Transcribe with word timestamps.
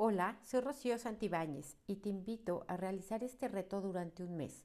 Hola, 0.00 0.38
soy 0.44 0.60
Rocío 0.60 0.96
Santibáñez 0.96 1.76
y 1.88 1.96
te 1.96 2.08
invito 2.08 2.64
a 2.68 2.76
realizar 2.76 3.24
este 3.24 3.48
reto 3.48 3.80
durante 3.80 4.22
un 4.22 4.36
mes 4.36 4.64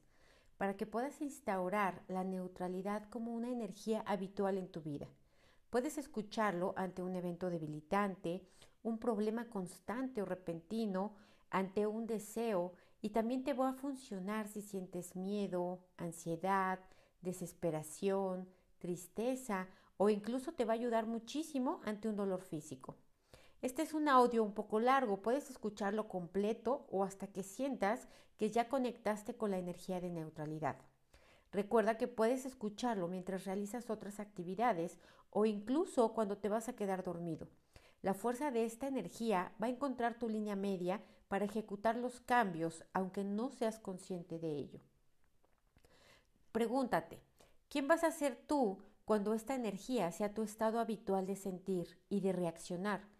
para 0.58 0.76
que 0.76 0.86
puedas 0.86 1.20
instaurar 1.20 2.04
la 2.06 2.22
neutralidad 2.22 3.08
como 3.10 3.32
una 3.32 3.50
energía 3.50 4.04
habitual 4.06 4.58
en 4.58 4.68
tu 4.68 4.80
vida. 4.80 5.08
Puedes 5.70 5.98
escucharlo 5.98 6.72
ante 6.76 7.02
un 7.02 7.16
evento 7.16 7.50
debilitante, 7.50 8.46
un 8.84 9.00
problema 9.00 9.48
constante 9.48 10.22
o 10.22 10.24
repentino, 10.24 11.16
ante 11.50 11.84
un 11.88 12.06
deseo 12.06 12.74
y 13.02 13.10
también 13.10 13.42
te 13.42 13.54
va 13.54 13.70
a 13.70 13.74
funcionar 13.74 14.46
si 14.46 14.62
sientes 14.62 15.16
miedo, 15.16 15.80
ansiedad, 15.96 16.78
desesperación, 17.22 18.48
tristeza 18.78 19.66
o 19.96 20.10
incluso 20.10 20.52
te 20.52 20.64
va 20.64 20.74
a 20.74 20.76
ayudar 20.76 21.06
muchísimo 21.06 21.80
ante 21.84 22.08
un 22.08 22.14
dolor 22.14 22.40
físico. 22.40 22.94
Este 23.64 23.80
es 23.80 23.94
un 23.94 24.10
audio 24.10 24.44
un 24.44 24.52
poco 24.52 24.78
largo, 24.78 25.22
puedes 25.22 25.48
escucharlo 25.48 26.06
completo 26.06 26.86
o 26.90 27.02
hasta 27.02 27.28
que 27.28 27.42
sientas 27.42 28.08
que 28.36 28.50
ya 28.50 28.68
conectaste 28.68 29.36
con 29.36 29.50
la 29.50 29.56
energía 29.56 30.02
de 30.02 30.10
neutralidad. 30.10 30.76
Recuerda 31.50 31.96
que 31.96 32.06
puedes 32.06 32.44
escucharlo 32.44 33.08
mientras 33.08 33.46
realizas 33.46 33.88
otras 33.88 34.20
actividades 34.20 34.98
o 35.30 35.46
incluso 35.46 36.12
cuando 36.12 36.36
te 36.36 36.50
vas 36.50 36.68
a 36.68 36.76
quedar 36.76 37.04
dormido. 37.04 37.48
La 38.02 38.12
fuerza 38.12 38.50
de 38.50 38.66
esta 38.66 38.86
energía 38.86 39.54
va 39.62 39.68
a 39.68 39.70
encontrar 39.70 40.18
tu 40.18 40.28
línea 40.28 40.56
media 40.56 41.00
para 41.28 41.46
ejecutar 41.46 41.96
los 41.96 42.20
cambios 42.20 42.84
aunque 42.92 43.24
no 43.24 43.48
seas 43.50 43.78
consciente 43.78 44.38
de 44.38 44.58
ello. 44.58 44.80
Pregúntate, 46.52 47.18
¿quién 47.70 47.88
vas 47.88 48.04
a 48.04 48.10
ser 48.10 48.36
tú 48.46 48.82
cuando 49.06 49.32
esta 49.32 49.54
energía 49.54 50.12
sea 50.12 50.34
tu 50.34 50.42
estado 50.42 50.80
habitual 50.80 51.24
de 51.24 51.36
sentir 51.36 51.98
y 52.10 52.20
de 52.20 52.32
reaccionar? 52.32 53.14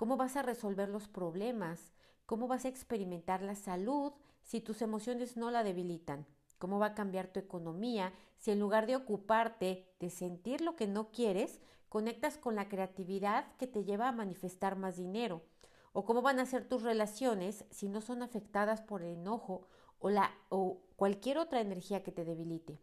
¿Cómo 0.00 0.16
vas 0.16 0.36
a 0.36 0.42
resolver 0.42 0.88
los 0.88 1.08
problemas? 1.08 1.92
¿Cómo 2.24 2.48
vas 2.48 2.64
a 2.64 2.68
experimentar 2.68 3.42
la 3.42 3.54
salud 3.54 4.14
si 4.40 4.62
tus 4.62 4.80
emociones 4.80 5.36
no 5.36 5.50
la 5.50 5.62
debilitan? 5.62 6.26
¿Cómo 6.56 6.78
va 6.78 6.86
a 6.86 6.94
cambiar 6.94 7.26
tu 7.26 7.38
economía 7.38 8.14
si 8.38 8.50
en 8.50 8.60
lugar 8.60 8.86
de 8.86 8.96
ocuparte 8.96 9.92
de 10.00 10.08
sentir 10.08 10.62
lo 10.62 10.74
que 10.74 10.86
no 10.86 11.10
quieres, 11.10 11.60
conectas 11.90 12.38
con 12.38 12.56
la 12.56 12.66
creatividad 12.70 13.54
que 13.58 13.66
te 13.66 13.84
lleva 13.84 14.08
a 14.08 14.12
manifestar 14.12 14.74
más 14.74 14.96
dinero? 14.96 15.42
¿O 15.92 16.06
cómo 16.06 16.22
van 16.22 16.40
a 16.40 16.46
ser 16.46 16.66
tus 16.66 16.82
relaciones 16.82 17.66
si 17.68 17.90
no 17.90 18.00
son 18.00 18.22
afectadas 18.22 18.80
por 18.80 19.02
el 19.02 19.18
enojo 19.18 19.66
o, 19.98 20.08
la, 20.08 20.32
o 20.48 20.80
cualquier 20.96 21.36
otra 21.36 21.60
energía 21.60 22.02
que 22.02 22.10
te 22.10 22.24
debilite? 22.24 22.80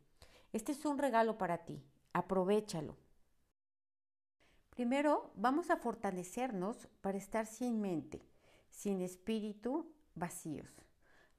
Este 0.53 0.71
es 0.71 0.85
un 0.85 0.99
regalo 0.99 1.39
para 1.39 1.65
ti. 1.65 1.83
Aprovechalo. 2.13 2.95
Primero, 4.77 5.31
vamos 5.33 5.71
a 5.71 5.77
fortalecernos 5.77 6.87
para 7.01 7.17
estar 7.17 7.47
sin 7.47 7.81
mente, 7.81 8.21
sin 8.69 9.01
espíritu, 9.01 9.91
vacíos. 10.13 10.69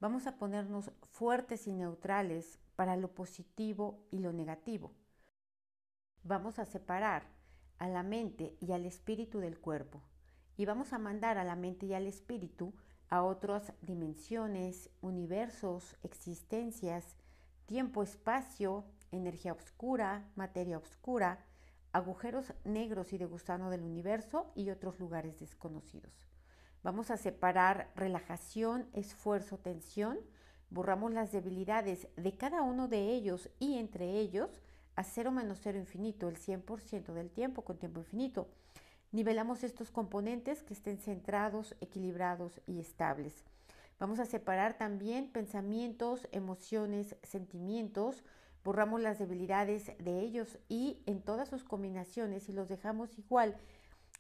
Vamos 0.00 0.27
a 0.27 0.39
ponernos 0.39 0.91
fuertes 1.12 1.69
y 1.69 1.72
neutrales 1.72 2.59
para 2.75 2.97
lo 2.97 3.14
positivo 3.14 4.05
y 4.11 4.19
lo 4.19 4.33
negativo. 4.33 4.92
Vamos 6.25 6.59
a 6.59 6.64
separar 6.64 7.28
a 7.78 7.86
la 7.86 8.03
mente 8.03 8.56
y 8.59 8.72
al 8.72 8.84
espíritu 8.84 9.39
del 9.39 9.61
cuerpo 9.61 10.03
y 10.56 10.64
vamos 10.64 10.92
a 10.92 10.98
mandar 10.98 11.39
a 11.39 11.44
la 11.44 11.55
mente 11.55 11.86
y 11.86 11.94
al 11.94 12.09
espíritu 12.09 12.75
a 13.09 13.22
otras 13.22 13.72
dimensiones, 13.83 14.91
universos, 15.00 15.97
existencias, 16.03 17.14
tiempo, 17.66 18.03
espacio, 18.03 18.84
energía 19.12 19.53
oscura, 19.53 20.28
materia 20.34 20.77
oscura, 20.77 21.47
agujeros 21.92 22.53
negros 22.64 23.12
y 23.12 23.19
de 23.19 23.25
gusano 23.25 23.70
del 23.70 23.83
universo 23.83 24.50
y 24.55 24.70
otros 24.70 24.98
lugares 24.98 25.41
desconocidos. 25.41 26.12
Vamos 26.83 27.11
a 27.11 27.17
separar 27.17 27.91
relajación, 27.97 28.89
esfuerzo, 28.92 29.58
tensión, 29.58 30.19
borramos 30.70 31.12
las 31.12 31.33
debilidades 31.33 32.09
de 32.16 32.36
cada 32.36 32.62
uno 32.62 32.89
de 32.89 33.12
ellos 33.12 33.50
y 33.59 33.78
entre 33.78 34.19
ellos 34.19 34.62
a 34.94 35.04
cero 35.04 35.31
menos 35.31 35.60
cero 35.62 35.78
infinito, 35.78 36.28
el 36.28 36.37
100% 36.37 37.12
del 37.12 37.31
tiempo 37.31 37.62
con 37.62 37.78
tiempo 37.78 38.00
infinito. 38.00 38.49
Nivelamos 39.12 39.65
estos 39.65 39.91
componentes 39.91 40.62
que 40.62 40.75
estén 40.75 40.99
centrados, 40.99 41.76
equilibrados 41.81 42.60
y 42.66 42.81
estables. 42.81 43.44
Vamos 43.99 44.20
a 44.20 44.26
separar 44.26 44.76
también 44.76 45.28
pensamientos, 45.31 46.28
emociones, 46.31 47.16
sentimientos, 47.22 48.22
borramos 48.69 49.01
las 49.01 49.19
debilidades 49.19 49.93
de 49.99 50.21
ellos 50.21 50.59
y 50.69 51.03
en 51.06 51.23
todas 51.23 51.49
sus 51.49 51.65
combinaciones 51.65 52.51
y 52.51 52.53
los 52.53 52.69
dejamos 52.69 53.19
igual, 53.19 53.56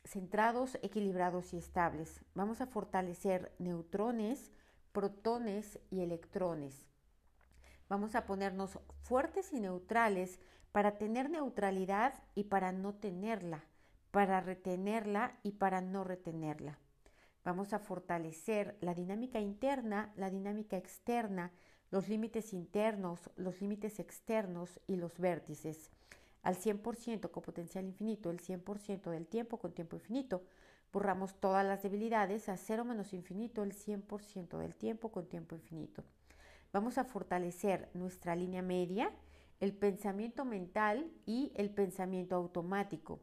centrados, 0.06 0.78
equilibrados 0.80 1.52
y 1.52 1.58
estables. 1.58 2.22
Vamos 2.32 2.62
a 2.62 2.66
fortalecer 2.66 3.52
neutrones, 3.58 4.50
protones 4.92 5.78
y 5.90 6.00
electrones. 6.00 6.86
Vamos 7.90 8.14
a 8.14 8.24
ponernos 8.24 8.78
fuertes 9.02 9.52
y 9.52 9.60
neutrales 9.60 10.40
para 10.72 10.96
tener 10.96 11.28
neutralidad 11.28 12.14
y 12.34 12.44
para 12.44 12.72
no 12.72 12.94
tenerla, 12.94 13.66
para 14.12 14.40
retenerla 14.40 15.38
y 15.42 15.52
para 15.52 15.82
no 15.82 16.04
retenerla. 16.04 16.78
Vamos 17.44 17.74
a 17.74 17.80
fortalecer 17.80 18.78
la 18.80 18.94
dinámica 18.94 19.40
interna, 19.40 20.10
la 20.16 20.30
dinámica 20.30 20.78
externa, 20.78 21.52
los 21.90 22.08
límites 22.08 22.52
internos, 22.52 23.30
los 23.36 23.60
límites 23.60 23.98
externos 23.98 24.80
y 24.86 24.96
los 24.96 25.18
vértices. 25.18 25.90
Al 26.42 26.56
100% 26.56 27.30
con 27.30 27.42
potencial 27.42 27.84
infinito, 27.84 28.30
el 28.30 28.40
100% 28.40 29.10
del 29.10 29.26
tiempo 29.26 29.58
con 29.58 29.72
tiempo 29.72 29.96
infinito. 29.96 30.42
Borramos 30.92 31.34
todas 31.34 31.66
las 31.66 31.82
debilidades 31.82 32.48
a 32.48 32.56
cero 32.56 32.84
menos 32.84 33.12
infinito, 33.12 33.62
el 33.62 33.74
100% 33.74 34.58
del 34.58 34.74
tiempo 34.74 35.10
con 35.10 35.26
tiempo 35.26 35.54
infinito. 35.54 36.04
Vamos 36.72 36.98
a 36.98 37.04
fortalecer 37.04 37.88
nuestra 37.94 38.36
línea 38.36 38.62
media, 38.62 39.10
el 39.60 39.74
pensamiento 39.74 40.44
mental 40.44 41.10
y 41.26 41.52
el 41.56 41.70
pensamiento 41.70 42.36
automático. 42.36 43.20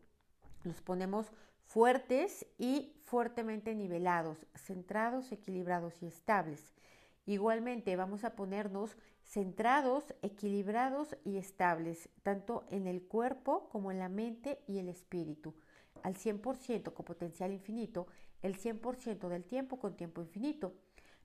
Los 0.63 0.81
ponemos 0.81 1.31
fuertes 1.65 2.45
y 2.57 2.93
fuertemente 3.05 3.75
nivelados, 3.75 4.45
centrados, 4.55 5.31
equilibrados 5.31 6.01
y 6.01 6.07
estables. 6.07 6.73
Igualmente 7.27 7.95
vamos 7.95 8.23
a 8.23 8.35
ponernos 8.35 8.97
centrados, 9.23 10.13
equilibrados 10.21 11.17
y 11.23 11.37
estables, 11.37 12.09
tanto 12.21 12.65
en 12.69 12.85
el 12.85 13.01
cuerpo 13.01 13.67
como 13.69 13.91
en 13.91 13.97
la 13.97 14.09
mente 14.09 14.61
y 14.67 14.77
el 14.77 14.89
espíritu, 14.89 15.55
al 16.03 16.15
100% 16.15 16.93
con 16.93 17.05
potencial 17.05 17.51
infinito, 17.51 18.05
el 18.43 18.55
100% 18.57 19.27
del 19.27 19.43
tiempo 19.43 19.79
con 19.79 19.95
tiempo 19.97 20.21
infinito. 20.21 20.75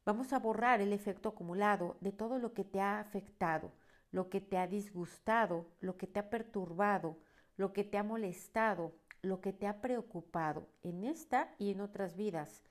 Vamos 0.07 0.33
a 0.33 0.39
borrar 0.39 0.81
el 0.81 0.95
efecto 0.95 1.29
acumulado 1.29 1.99
de 2.01 2.13
todo 2.13 2.39
lo 2.39 2.55
que 2.55 2.65
te 2.65 2.81
ha 2.81 2.99
afectado, 2.99 3.71
lo 4.11 4.31
que 4.31 4.41
te 4.41 4.57
ha 4.57 4.67
disgustado, 4.67 5.67
lo 5.81 5.99
que 5.99 6.07
te 6.07 6.19
ha 6.19 6.31
perturbado, 6.31 7.19
lo 7.59 7.75
que 7.75 7.85
te 7.85 7.99
ha 7.99 8.03
molestado, 8.03 8.95
lo 9.21 9.43
que 9.43 9.53
te 9.53 9.67
ha 9.67 9.83
preocupado 9.83 10.67
en 10.83 11.05
esta 11.05 11.55
y 11.59 11.71
en 11.71 11.83
otras 11.83 12.17
vidas 12.17 12.63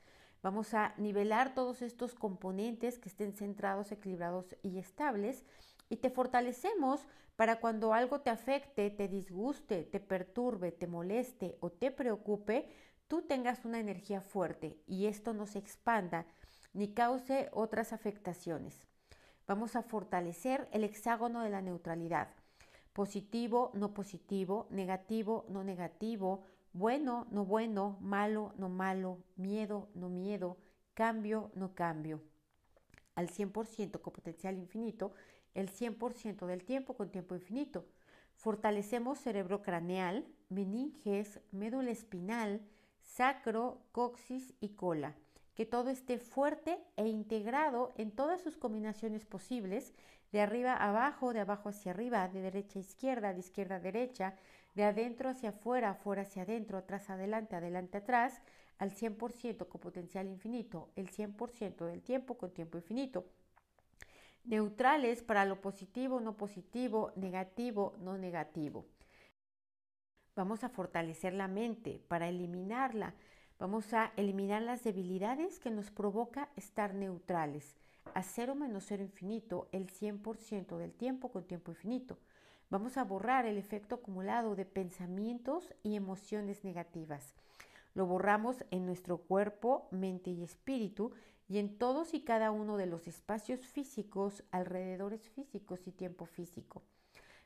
Vamos 0.41 0.73
a 0.73 0.93
nivelar 0.97 1.53
todos 1.53 1.81
estos 1.81 2.15
componentes 2.15 2.97
que 2.97 3.09
estén 3.09 3.33
centrados, 3.33 3.91
equilibrados 3.91 4.55
y 4.63 4.77
estables 4.77 5.45
y 5.89 5.97
te 5.97 6.09
fortalecemos 6.09 7.05
para 7.35 7.59
cuando 7.59 7.93
algo 7.93 8.21
te 8.21 8.29
afecte, 8.29 8.89
te 8.89 9.07
disguste, 9.07 9.83
te 9.83 9.99
perturbe, 9.99 10.71
te 10.71 10.87
moleste 10.87 11.57
o 11.59 11.69
te 11.69 11.91
preocupe, 11.91 12.69
tú 13.07 13.21
tengas 13.21 13.65
una 13.65 13.79
energía 13.79 14.21
fuerte 14.21 14.77
y 14.87 15.07
esto 15.07 15.33
no 15.33 15.45
se 15.45 15.59
expanda 15.59 16.25
ni 16.73 16.93
cause 16.93 17.49
otras 17.51 17.91
afectaciones. 17.91 18.87
Vamos 19.47 19.75
a 19.75 19.81
fortalecer 19.81 20.69
el 20.71 20.83
hexágono 20.83 21.41
de 21.41 21.49
la 21.49 21.61
neutralidad. 21.61 22.29
Positivo, 22.93 23.71
no 23.73 23.93
positivo, 23.93 24.67
negativo, 24.69 25.45
no 25.49 25.63
negativo, 25.63 26.43
bueno, 26.73 27.27
no 27.31 27.45
bueno, 27.45 27.97
malo, 28.01 28.53
no 28.57 28.69
malo, 28.69 29.19
miedo, 29.35 29.89
no 29.95 30.09
miedo, 30.09 30.57
cambio, 30.93 31.51
no 31.55 31.73
cambio. 31.73 32.21
Al 33.15 33.29
100% 33.29 34.01
con 34.01 34.13
potencial 34.13 34.57
infinito, 34.57 35.13
el 35.53 35.71
100% 35.71 36.45
del 36.45 36.63
tiempo 36.63 36.95
con 36.95 37.09
tiempo 37.09 37.35
infinito. 37.35 37.85
Fortalecemos 38.35 39.19
cerebro 39.19 39.61
craneal, 39.61 40.25
meninges, 40.49 41.39
médula 41.51 41.91
espinal, 41.91 42.61
sacro, 43.01 43.81
coxis 43.91 44.53
y 44.61 44.69
cola. 44.69 45.15
Que 45.55 45.65
todo 45.65 45.89
esté 45.89 46.19
fuerte 46.19 46.79
e 46.95 47.07
integrado 47.07 47.93
en 47.97 48.11
todas 48.11 48.41
sus 48.41 48.55
combinaciones 48.55 49.25
posibles, 49.25 49.93
de 50.31 50.41
arriba 50.41 50.73
a 50.73 50.89
abajo, 50.89 51.33
de 51.33 51.41
abajo 51.41 51.69
hacia 51.69 51.91
arriba, 51.91 52.27
de 52.29 52.41
derecha 52.41 52.79
a 52.79 52.81
izquierda, 52.81 53.33
de 53.33 53.39
izquierda 53.39 53.75
a 53.75 53.79
derecha, 53.79 54.35
de 54.79 54.85
adentro 54.85 55.29
hacia 55.29 55.49
afuera, 55.49 55.89
afuera 55.89 56.21
hacia 56.21 56.43
adentro, 56.43 56.77
atrás 56.77 57.09
adelante, 57.09 57.57
adelante 57.57 57.97
atrás, 57.97 58.41
al 58.77 58.91
100% 58.91 59.67
con 59.67 59.81
potencial 59.81 60.25
infinito, 60.27 60.89
el 60.95 61.11
100% 61.11 61.85
del 61.85 62.01
tiempo 62.01 62.37
con 62.37 62.51
tiempo 62.51 62.77
infinito. 62.77 63.25
Neutrales 64.45 65.21
para 65.21 65.43
lo 65.43 65.59
positivo, 65.59 66.21
no 66.21 66.37
positivo, 66.37 67.11
negativo, 67.17 67.93
no 67.99 68.17
negativo. 68.17 68.85
Vamos 70.33 70.63
a 70.63 70.69
fortalecer 70.69 71.33
la 71.33 71.49
mente 71.49 72.01
para 72.07 72.29
eliminarla, 72.29 73.13
Vamos 73.59 73.93
a 73.93 74.13
eliminar 74.15 74.61
las 74.61 74.85
debilidades 74.85 75.59
que 75.59 75.69
nos 75.69 75.91
provoca 75.91 76.47
estar 76.55 76.93
neutrales. 76.93 77.75
A 78.13 78.23
cero 78.23 78.55
menos 78.55 78.85
cero 78.87 79.03
infinito 79.03 79.67
el 79.73 79.87
100% 79.87 80.77
del 80.77 80.93
tiempo 80.93 81.29
con 81.29 81.45
tiempo 81.45 81.71
infinito. 81.71 82.17
Vamos 82.71 82.97
a 82.97 83.03
borrar 83.03 83.47
el 83.47 83.57
efecto 83.57 83.95
acumulado 83.95 84.55
de 84.55 84.63
pensamientos 84.63 85.73
y 85.81 85.95
emociones 85.95 86.63
negativas. 86.63 87.33
Lo 87.95 88.05
borramos 88.05 88.63
en 88.69 88.85
nuestro 88.85 89.17
cuerpo, 89.17 89.87
mente 89.89 90.29
y 90.29 90.43
espíritu 90.43 91.11
y 91.47 91.57
en 91.57 91.79
todos 91.79 92.13
y 92.13 92.21
cada 92.21 92.51
uno 92.51 92.77
de 92.77 92.85
los 92.85 93.07
espacios 93.07 93.61
físicos, 93.65 94.43
alrededores 94.51 95.27
físicos 95.29 95.87
y 95.87 95.91
tiempo 95.91 96.27
físico. 96.27 96.83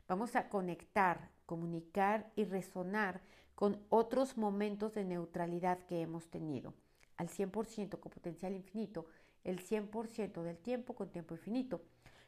Vamos 0.09 0.35
a 0.35 0.49
conectar, 0.49 1.29
comunicar 1.45 2.29
y 2.35 2.43
resonar 2.43 3.21
con 3.55 3.79
otros 3.87 4.37
momentos 4.37 4.93
de 4.93 5.05
neutralidad 5.05 5.79
que 5.85 6.01
hemos 6.01 6.29
tenido. 6.29 6.73
Al 7.15 7.29
100% 7.29 7.97
con 8.01 8.11
potencial 8.11 8.53
infinito, 8.53 9.05
el 9.45 9.61
100% 9.61 10.43
del 10.43 10.57
tiempo 10.57 10.95
con 10.95 11.09
tiempo 11.11 11.35
infinito. 11.35 11.81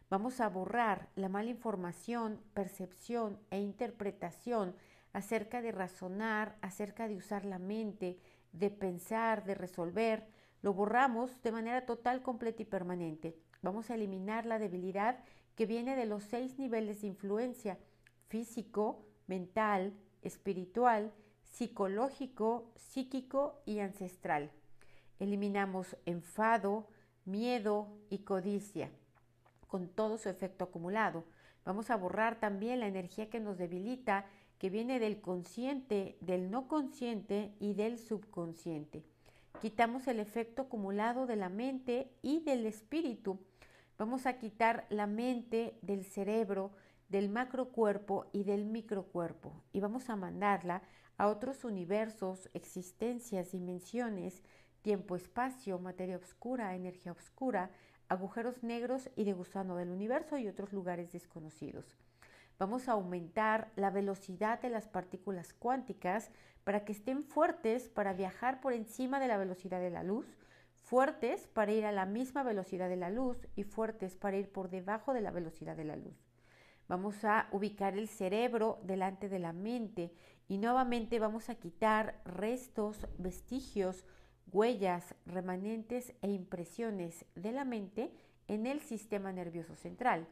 Vamos 0.10 0.40
a 0.40 0.50
borrar 0.50 1.10
la 1.16 1.30
mala 1.30 1.50
información, 1.50 2.40
percepción 2.54 3.40
e 3.50 3.60
interpretación 3.60 4.76
acerca 5.14 5.62
de 5.62 5.72
razonar, 5.72 6.58
acerca 6.62 7.08
de 7.08 7.16
usar 7.16 7.44
la 7.44 7.58
mente, 7.58 8.20
de 8.52 8.70
pensar, 8.70 9.46
de 9.46 9.56
resolver. 9.56 10.28
Lo 10.62 10.74
borramos 10.74 11.42
de 11.42 11.52
manera 11.52 11.86
total, 11.88 12.22
completa 12.22 12.62
y 12.62 12.66
permanente. 12.66 13.36
Vamos 13.64 13.90
a 13.90 13.96
eliminar 13.96 14.46
la 14.46 14.60
debilidad 14.60 15.24
que 15.56 15.66
viene 15.66 15.96
de 15.96 16.06
los 16.06 16.24
seis 16.24 16.60
niveles 16.60 17.02
de 17.02 17.08
influencia, 17.08 17.80
físico, 18.28 19.06
mental, 19.26 19.94
espiritual, 20.22 21.12
psicológico, 21.44 22.72
psíquico 22.76 23.62
y 23.66 23.80
ancestral. 23.80 24.52
Eliminamos 25.20 25.96
enfado, 26.06 26.90
miedo 27.24 27.88
y 28.10 28.20
codicia, 28.20 28.92
con 29.76 29.90
todo 29.90 30.18
su 30.18 30.30
efecto 30.30 30.64
acumulado. 30.64 31.26
Vamos 31.66 31.90
a 31.90 31.98
borrar 31.98 32.40
también 32.40 32.80
la 32.80 32.88
energía 32.88 33.30
que 33.30 33.42
nos 33.42 33.58
debilita, 33.58 34.26
que 34.58 34.70
viene 34.70 35.00
del 35.00 35.20
consciente, 35.20 36.18
del 36.22 36.50
no 36.50 36.70
consciente 36.70 37.54
y 37.60 37.74
del 37.74 38.00
subconsciente. 38.00 39.04
Quitamos 39.60 40.08
el 40.08 40.22
efecto 40.22 40.62
acumulado 40.62 41.26
de 41.26 41.36
la 41.36 41.50
mente 41.50 42.10
y 42.22 42.40
del 42.40 42.66
espíritu. 42.66 43.38
Vamos 43.98 44.26
a 44.28 44.38
quitar 44.38 44.86
la 44.90 45.08
mente 45.08 45.78
del 45.82 46.06
cerebro, 46.06 46.72
del 47.10 47.28
macrocuerpo 47.28 48.28
y 48.32 48.46
del 48.46 48.64
microcuerpo 48.64 49.62
y 49.74 49.82
vamos 49.82 50.10
a 50.10 50.16
mandarla 50.16 50.84
a 51.18 51.28
otros 51.28 51.66
universos, 51.66 52.50
existencias, 52.54 53.52
dimensiones, 53.52 54.42
tiempo-espacio, 54.84 55.80
materia 55.80 56.16
oscura, 56.16 56.76
energía 56.76 57.12
oscura, 57.12 57.72
agujeros 58.10 58.64
negros 58.64 59.10
y 59.16 59.24
de 59.24 59.34
gusano 59.34 59.76
del 59.76 59.90
universo 59.90 60.38
y 60.38 60.48
otros 60.48 60.74
lugares 60.74 61.12
desconocidos. 61.12 61.98
Vamos 62.58 62.88
a 62.88 62.94
aumentar 62.94 63.72
la 63.76 63.90
velocidad 63.90 64.62
de 64.62 64.70
las 64.70 64.88
partículas 64.88 65.54
cuánticas 65.54 66.32
para 66.64 66.86
que 66.86 66.94
estén 66.94 67.24
fuertes 67.24 67.90
para 67.90 68.14
viajar 68.14 68.62
por 68.62 68.74
encima 68.74 69.20
de 69.20 69.28
la 69.28 69.38
velocidad 69.38 69.80
de 69.82 69.90
la 69.90 70.04
luz, 70.04 70.26
fuertes 70.74 71.48
para 71.48 71.74
ir 71.74 71.86
a 71.86 71.92
la 71.92 72.06
misma 72.06 72.44
velocidad 72.44 72.88
de 72.88 72.96
la 72.96 73.10
luz 73.10 73.38
y 73.56 73.64
fuertes 73.64 74.16
para 74.16 74.38
ir 74.38 74.52
por 74.52 74.70
debajo 74.70 75.14
de 75.14 75.22
la 75.22 75.32
velocidad 75.32 75.76
de 75.76 75.86
la 75.86 75.96
luz. 75.96 76.16
Vamos 76.88 77.26
a 77.26 77.48
ubicar 77.52 77.98
el 77.98 78.08
cerebro 78.08 78.80
delante 78.84 79.28
de 79.28 79.40
la 79.40 79.52
mente 79.52 80.14
y 80.48 80.60
nuevamente 80.60 81.20
vamos 81.20 81.50
a 81.50 81.56
quitar 81.56 82.22
restos, 82.26 83.08
vestigios, 83.18 84.06
huellas, 84.52 85.16
remanentes 85.26 86.14
e 86.22 86.30
impresiones 86.30 87.26
de 87.36 87.52
la 87.52 87.66
mente 87.66 88.12
en 88.48 88.66
el 88.66 88.82
sistema 88.82 89.32
nervioso 89.32 89.76
central. 89.76 90.28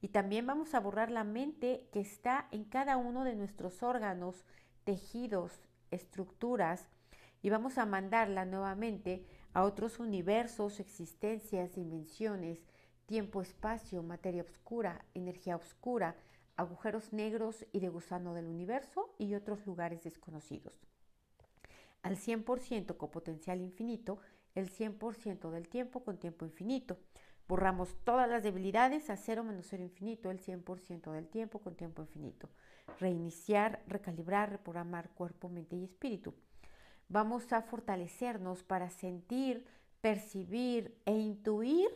Y 0.00 0.08
también 0.08 0.46
vamos 0.46 0.74
a 0.74 0.80
borrar 0.80 1.10
la 1.10 1.24
mente 1.24 1.88
que 1.92 2.00
está 2.00 2.48
en 2.50 2.64
cada 2.64 2.96
uno 2.96 3.24
de 3.24 3.36
nuestros 3.36 3.82
órganos, 3.82 4.44
tejidos, 4.84 5.60
estructuras, 5.90 6.88
y 7.40 7.50
vamos 7.50 7.78
a 7.78 7.86
mandarla 7.86 8.44
nuevamente 8.44 9.26
a 9.52 9.64
otros 9.64 9.98
universos, 9.98 10.80
existencias, 10.80 11.74
dimensiones, 11.74 12.60
tiempo, 13.06 13.42
espacio, 13.42 14.02
materia 14.02 14.42
oscura, 14.42 15.04
energía 15.14 15.56
oscura, 15.56 16.16
agujeros 16.56 17.12
negros 17.12 17.66
y 17.72 17.80
de 17.80 17.88
gusano 17.88 18.34
del 18.34 18.46
universo 18.46 19.14
y 19.18 19.34
otros 19.34 19.66
lugares 19.66 20.02
desconocidos. 20.02 20.91
Al 22.02 22.16
100% 22.16 22.96
con 22.96 23.10
potencial 23.10 23.60
infinito, 23.60 24.18
el 24.54 24.70
100% 24.70 25.50
del 25.50 25.68
tiempo 25.68 26.04
con 26.04 26.18
tiempo 26.18 26.44
infinito. 26.44 26.98
Borramos 27.48 27.96
todas 28.04 28.28
las 28.28 28.42
debilidades 28.42 29.10
a 29.10 29.16
cero 29.16 29.44
menos 29.44 29.66
cero 29.68 29.82
infinito, 29.82 30.30
el 30.30 30.40
100% 30.40 31.12
del 31.12 31.28
tiempo 31.28 31.60
con 31.60 31.74
tiempo 31.74 32.02
infinito. 32.02 32.48
Reiniciar, 32.98 33.82
recalibrar, 33.86 34.50
reprogramar 34.50 35.10
cuerpo, 35.10 35.48
mente 35.48 35.76
y 35.76 35.84
espíritu. 35.84 36.34
Vamos 37.08 37.52
a 37.52 37.62
fortalecernos 37.62 38.62
para 38.62 38.88
sentir, 38.88 39.66
percibir 40.00 40.96
e 41.04 41.12
intuir 41.12 41.88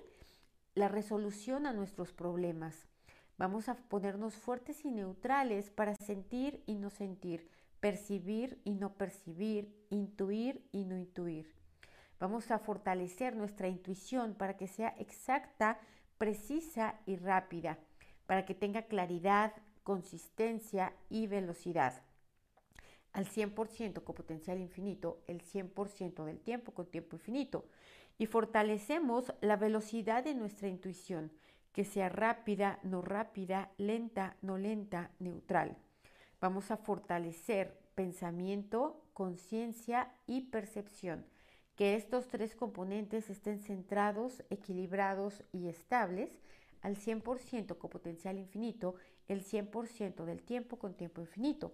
la 0.75 0.88
resolución 0.88 1.67
a 1.67 1.73
nuestros 1.73 2.12
problemas. 2.12 2.87
Vamos 3.38 3.69
a 3.69 3.76
ponernos 3.76 4.35
fuertes 4.35 4.85
y 4.85 4.91
neutrales 4.91 5.70
para 5.70 5.94
sentir 5.94 6.62
y 6.67 6.75
no 6.75 6.91
sentir, 6.91 7.50
percibir 7.81 8.61
y 8.64 8.75
no 8.75 8.94
percibir, 8.94 9.75
intuir 9.90 10.67
y 10.73 10.84
no 10.84 10.96
intuir. 10.96 11.55
Vamos 12.19 12.50
a 12.50 12.58
fortalecer 12.58 13.37
nuestra 13.37 13.69
intuición 13.69 14.34
para 14.34 14.56
que 14.56 14.69
sea 14.69 14.94
exacta, 14.99 15.78
precisa 16.19 17.00
y 17.05 17.17
rápida, 17.17 17.78
para 18.26 18.44
que 18.44 18.55
tenga 18.55 18.82
claridad, 18.82 19.52
consistencia 19.82 20.94
y 21.11 21.26
velocidad. 21.26 22.02
Al 23.12 23.26
100% 23.26 24.02
con 24.02 24.14
potencial 24.14 24.58
infinito, 24.58 25.22
el 25.26 25.43
100% 25.43 26.25
del 26.25 26.40
tiempo 26.40 26.72
con 26.72 26.87
tiempo 26.87 27.17
infinito 27.17 27.67
y 28.19 28.26
fortalecemos 28.26 29.32
la 29.40 29.56
velocidad 29.56 30.25
de 30.25 30.34
nuestra 30.34 30.69
intuición, 30.69 31.32
que 31.72 31.84
sea 31.84 32.08
rápida, 32.08 32.79
no 32.82 33.02
rápida, 33.02 33.70
lenta, 33.76 34.37
no 34.40 34.56
lenta, 34.56 35.11
neutral. 35.19 35.76
Vamos 36.40 36.70
a 36.70 36.76
fortalecer 36.76 37.78
pensamiento, 37.94 39.02
conciencia 39.14 40.12
y 40.26 40.42
percepción, 40.42 41.24
que 41.76 41.94
estos 41.94 42.28
tres 42.28 42.54
componentes 42.54 43.30
estén 43.30 43.58
centrados, 43.58 44.43
equilibrados 44.50 45.43
y 45.52 45.69
estables 45.69 46.40
al 46.82 46.96
100% 46.96 47.78
con 47.78 47.90
potencial 47.90 48.38
infinito, 48.38 48.94
el 49.28 49.44
100% 49.44 50.24
del 50.24 50.43
tiempo 50.43 50.78
con 50.78 50.94
tiempo 50.94 51.20
infinito. 51.20 51.72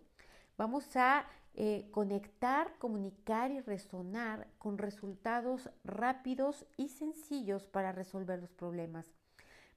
Vamos 0.57 0.97
a 0.97 1.27
eh, 1.55 1.89
conectar, 1.91 2.79
comunicar 2.79 3.51
y 3.51 3.61
resonar 3.61 4.49
con 4.59 4.79
resultados 4.79 5.69
rápidos 5.85 6.65
y 6.77 6.89
sencillos 6.89 7.67
para 7.67 7.93
resolver 7.93 8.39
los 8.41 8.53
problemas. 8.53 9.13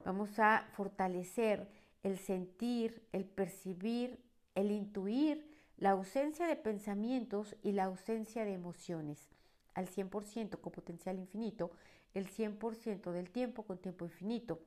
Vamos 0.04 0.38
a 0.38 0.66
fortalecer 0.72 1.68
el 2.02 2.18
sentir, 2.18 3.06
el 3.12 3.24
percibir, 3.24 4.24
el 4.56 4.72
intuir, 4.72 5.46
la 5.76 5.90
ausencia 5.90 6.48
de 6.48 6.56
pensamientos 6.56 7.54
y 7.62 7.72
la 7.72 7.84
ausencia 7.84 8.44
de 8.44 8.54
emociones. 8.54 9.28
Al 9.74 9.86
100% 9.86 10.60
con 10.60 10.72
potencial 10.72 11.18
infinito, 11.18 11.70
el 12.14 12.26
100% 12.28 13.12
del 13.12 13.30
tiempo 13.30 13.62
con 13.62 13.78
tiempo 13.78 14.06
infinito. 14.06 14.58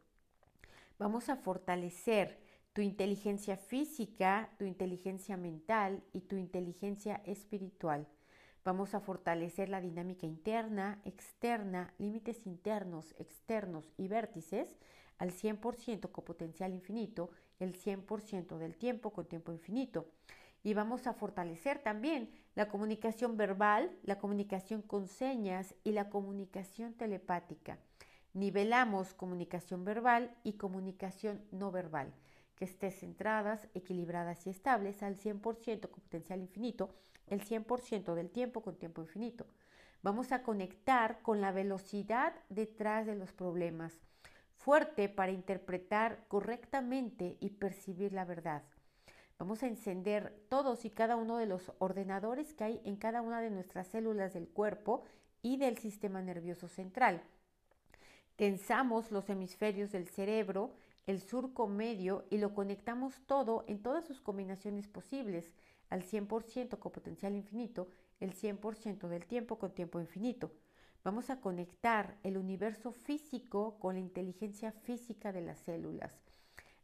Vamos 0.99 1.29
a 1.29 1.35
fortalecer 1.35 2.39
tu 2.73 2.81
inteligencia 2.81 3.57
física, 3.57 4.51
tu 4.59 4.65
inteligencia 4.65 5.35
mental 5.35 6.03
y 6.13 6.21
tu 6.21 6.37
inteligencia 6.37 7.21
espiritual. 7.25 8.07
Vamos 8.63 8.93
a 8.93 8.99
fortalecer 8.99 9.69
la 9.69 9.81
dinámica 9.81 10.27
interna, 10.27 11.01
externa, 11.03 11.93
límites 11.97 12.45
internos, 12.45 13.15
externos 13.17 13.91
y 13.97 14.07
vértices 14.07 14.77
al 15.17 15.31
100% 15.31 16.11
con 16.11 16.23
potencial 16.23 16.73
infinito, 16.73 17.31
el 17.59 17.73
100% 17.73 18.57
del 18.57 18.75
tiempo 18.75 19.11
con 19.11 19.25
tiempo 19.25 19.51
infinito. 19.51 20.11
Y 20.63 20.73
vamos 20.73 21.07
a 21.07 21.13
fortalecer 21.13 21.79
también 21.79 22.31
la 22.55 22.67
comunicación 22.67 23.37
verbal, 23.37 23.91
la 24.03 24.17
comunicación 24.17 24.81
con 24.81 25.07
señas 25.07 25.75
y 25.83 25.91
la 25.91 26.09
comunicación 26.09 26.93
telepática. 26.93 27.77
Nivelamos 28.33 29.13
comunicación 29.13 29.85
verbal 29.85 30.35
y 30.43 30.53
comunicación 30.53 31.41
no 31.51 31.71
verbal 31.71 32.13
que 32.59 32.65
estén 32.65 32.91
centradas, 32.91 33.69
equilibradas 33.73 34.45
y 34.45 34.49
estables 34.49 35.01
al 35.01 35.15
100% 35.15 35.89
con 35.89 36.03
potencial 36.03 36.41
infinito, 36.41 36.93
el 37.27 37.41
100% 37.41 38.13
del 38.15 38.29
tiempo 38.29 38.61
con 38.61 38.75
tiempo 38.75 39.01
infinito. 39.01 39.47
Vamos 40.01 40.33
a 40.33 40.43
conectar 40.43 41.21
con 41.21 41.39
la 41.39 41.53
velocidad 41.53 42.33
detrás 42.49 43.05
de 43.05 43.15
los 43.15 43.31
problemas, 43.31 43.97
fuerte 44.59 45.07
para 45.07 45.31
interpretar 45.31 46.25
correctamente 46.27 47.37
y 47.39 47.49
percibir 47.51 48.11
la 48.11 48.25
verdad. 48.25 48.61
Vamos 49.37 49.63
a 49.63 49.67
encender 49.67 50.37
todos 50.49 50.83
y 50.83 50.89
cada 50.89 51.15
uno 51.15 51.37
de 51.37 51.45
los 51.45 51.71
ordenadores 51.79 52.53
que 52.53 52.65
hay 52.65 52.81
en 52.83 52.97
cada 52.97 53.21
una 53.21 53.39
de 53.39 53.49
nuestras 53.49 53.87
células 53.87 54.33
del 54.33 54.49
cuerpo 54.49 55.05
y 55.41 55.55
del 55.55 55.77
sistema 55.77 56.21
nervioso 56.21 56.67
central. 56.67 57.23
Tensamos 58.35 59.11
los 59.11 59.29
hemisferios 59.29 59.93
del 59.93 60.09
cerebro, 60.09 60.75
el 61.07 61.21
surco 61.21 61.67
medio 61.67 62.25
y 62.29 62.37
lo 62.37 62.53
conectamos 62.53 63.21
todo 63.25 63.63
en 63.67 63.81
todas 63.81 64.05
sus 64.05 64.19
combinaciones 64.19 64.89
posibles, 64.89 65.53
al 65.89 66.03
100% 66.03 66.77
con 66.79 66.91
potencial 66.91 67.33
infinito, 67.33 67.87
el 68.19 68.33
100% 68.35 69.07
del 69.07 69.25
tiempo 69.25 69.57
con 69.57 69.73
tiempo 69.73 70.01
infinito. 70.01 70.51
Vamos 71.01 71.29
a 71.29 71.39
conectar 71.39 72.17
el 72.23 72.37
universo 72.37 72.91
físico 72.91 73.79
con 73.79 73.95
la 73.95 74.01
inteligencia 74.01 74.73
física 74.73 75.31
de 75.31 75.39
las 75.39 75.57
células. 75.59 76.19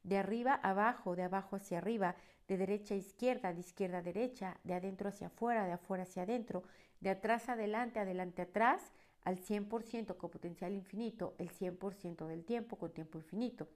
De 0.03 0.17
arriba 0.17 0.57
a 0.63 0.69
abajo, 0.69 1.17
de 1.17 1.23
abajo 1.23 1.57
hacia 1.57 1.79
arriba, 1.79 2.15
de 2.47 2.55
derecha 2.55 2.93
a 2.93 2.97
izquierda, 2.97 3.53
de 3.53 3.59
izquierda 3.59 3.97
a 3.97 4.01
derecha, 4.01 4.57
de 4.63 4.73
adentro 4.73 5.09
hacia 5.09 5.27
afuera, 5.27 5.65
de 5.65 5.73
afuera 5.73 6.03
hacia 6.03 6.23
adentro, 6.23 6.63
de 7.01 7.09
atrás 7.09 7.49
adelante, 7.49 7.99
adelante 7.99 8.43
atrás, 8.43 8.93
al 9.25 9.37
100% 9.37 10.15
con 10.15 10.29
potencial 10.29 10.73
infinito, 10.73 11.35
el 11.37 11.49
100% 11.51 12.25
del 12.25 12.45
tiempo 12.45 12.77
con 12.77 12.93
tiempo 12.93 13.17
infinito. 13.17 13.67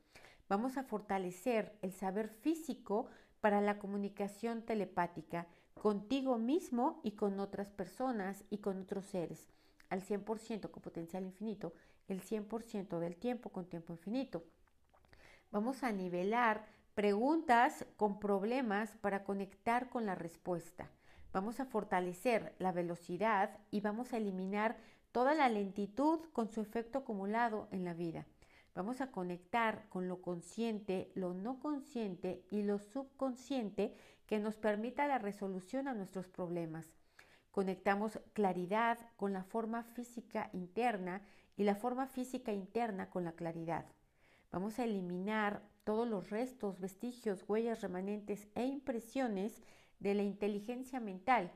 Vamos 0.48 0.77
a 0.77 0.84
fortalecer 0.84 1.77
el 1.81 1.91
saber 1.91 2.29
físico 2.29 3.08
para 3.41 3.60
la 3.60 3.77
comunicación 3.77 4.62
telepática 4.62 5.48
contigo 5.74 6.38
mismo 6.38 7.01
y 7.03 7.12
con 7.12 7.41
otras 7.41 7.72
personas 7.72 8.46
y 8.50 8.60
con 8.60 8.79
otros 8.81 9.05
seres 9.05 9.50
al 9.89 10.01
100% 10.01 10.72
con 10.72 10.81
potencial 10.81 11.24
infinito, 11.24 11.74
el 12.08 12.22
100% 12.22 13.00
del 13.00 13.15
tiempo 13.15 13.50
con 13.50 13.65
tiempo 13.65 13.93
infinito. 13.93 14.43
Vamos 15.51 15.84
a 15.84 15.91
nivelar 15.91 16.65
preguntas 16.93 17.86
con 17.98 18.19
problemas 18.19 18.98
para 18.98 19.24
conectar 19.24 19.89
con 19.89 20.05
la 20.05 20.15
respuesta. 20.15 20.89
Vamos 21.31 21.60
a 21.60 21.65
fortalecer 21.65 22.55
la 22.60 22.72
velocidad 22.72 23.58
y 23.72 23.81
vamos 23.81 24.13
a 24.13 24.17
eliminar 24.17 24.77
toda 25.12 25.34
la 25.34 25.50
lentitud 25.50 26.19
con 26.34 26.50
su 26.50 26.62
efecto 26.62 27.00
acumulado 27.00 27.67
en 27.72 27.86
la 27.86 27.93
vida. 27.93 28.25
Vamos 28.75 29.01
a 29.01 29.12
conectar 29.12 29.88
con 29.89 30.08
lo 30.08 30.22
consciente, 30.22 31.12
lo 31.15 31.34
no 31.34 31.60
consciente 31.60 32.46
y 32.50 32.63
lo 32.63 32.79
subconsciente 32.79 33.96
que 34.25 34.39
nos 34.39 34.58
permita 34.58 35.08
la 35.08 35.17
resolución 35.17 35.88
a 35.88 35.93
nuestros 35.93 36.27
problemas. 36.27 36.98
Conectamos 37.59 38.17
claridad 38.31 38.97
con 39.17 39.33
la 39.33 39.43
forma 39.43 39.83
física 39.83 40.49
interna 40.53 41.21
y 41.57 41.65
la 41.65 41.75
forma 41.75 42.07
física 42.07 42.53
interna 42.53 43.09
con 43.09 43.25
la 43.25 43.33
claridad. 43.33 43.83
Vamos 44.49 44.79
a 44.79 44.85
eliminar 44.85 45.61
todos 45.83 46.07
los 46.07 46.29
restos, 46.29 46.79
vestigios, 46.79 47.43
huellas 47.49 47.81
remanentes 47.81 48.47
e 48.55 48.65
impresiones 48.65 49.61
de 49.99 50.13
la 50.13 50.23
inteligencia 50.23 51.01
mental 51.01 51.51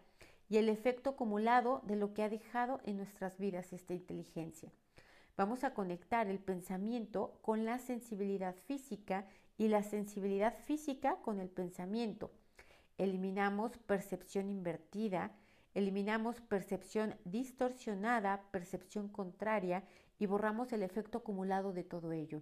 y 0.50 0.58
el 0.58 0.68
efecto 0.68 1.12
acumulado 1.12 1.82
de 1.86 1.96
lo 1.96 2.14
que 2.14 2.24
ha 2.24 2.28
dejado 2.28 2.82
en 2.84 2.98
nuestras 2.98 3.38
vidas 3.38 3.72
esta 3.72 3.94
inteligencia. 3.94 4.74
Vamos 5.38 5.64
a 5.64 5.74
conectar 5.74 6.28
el 6.28 6.40
pensamiento 6.40 7.40
con 7.42 7.64
la 7.64 7.80
sensibilidad 7.80 8.58
física 8.68 9.26
y 9.58 9.70
la 9.70 9.84
sensibilidad 9.84 10.54
física 10.66 11.16
con 11.22 11.40
el 11.40 11.48
pensamiento. 11.48 12.30
Eliminamos 12.98 13.78
percepción 13.78 14.50
invertida, 14.50 15.32
Eliminamos 15.74 16.40
percepción 16.42 17.16
distorsionada, 17.26 18.44
percepción 18.52 19.08
contraria 19.08 19.84
y 20.20 20.28
borramos 20.28 20.72
el 20.72 20.84
efecto 20.84 21.20
acumulado 21.20 21.74
de 21.74 21.84
todo 21.84 22.12
ello. 22.12 22.42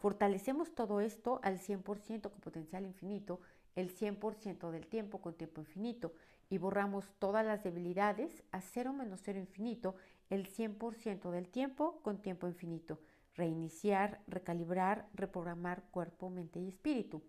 Fortalecemos 0.00 0.74
todo 0.74 1.00
esto 1.00 1.40
al 1.42 1.58
100% 1.58 2.30
con 2.30 2.40
potencial 2.40 2.86
infinito, 2.86 3.40
el 3.76 3.94
100% 3.94 4.70
del 4.70 4.86
tiempo 4.86 5.20
con 5.20 5.34
tiempo 5.34 5.60
infinito 5.60 6.14
y 6.48 6.58
borramos 6.58 7.10
todas 7.18 7.44
las 7.44 7.62
debilidades 7.62 8.42
a 8.50 8.60
cero 8.60 8.92
menos 8.92 9.20
cero 9.22 9.38
infinito, 9.38 9.94
el 10.30 10.48
100% 10.48 11.30
del 11.30 11.48
tiempo 11.48 12.00
con 12.02 12.22
tiempo 12.22 12.46
infinito. 12.48 13.00
Reiniciar, 13.34 14.20
recalibrar, 14.26 15.08
reprogramar 15.14 15.84
cuerpo, 15.90 16.30
mente 16.30 16.58
y 16.58 16.68
espíritu. 16.68 17.22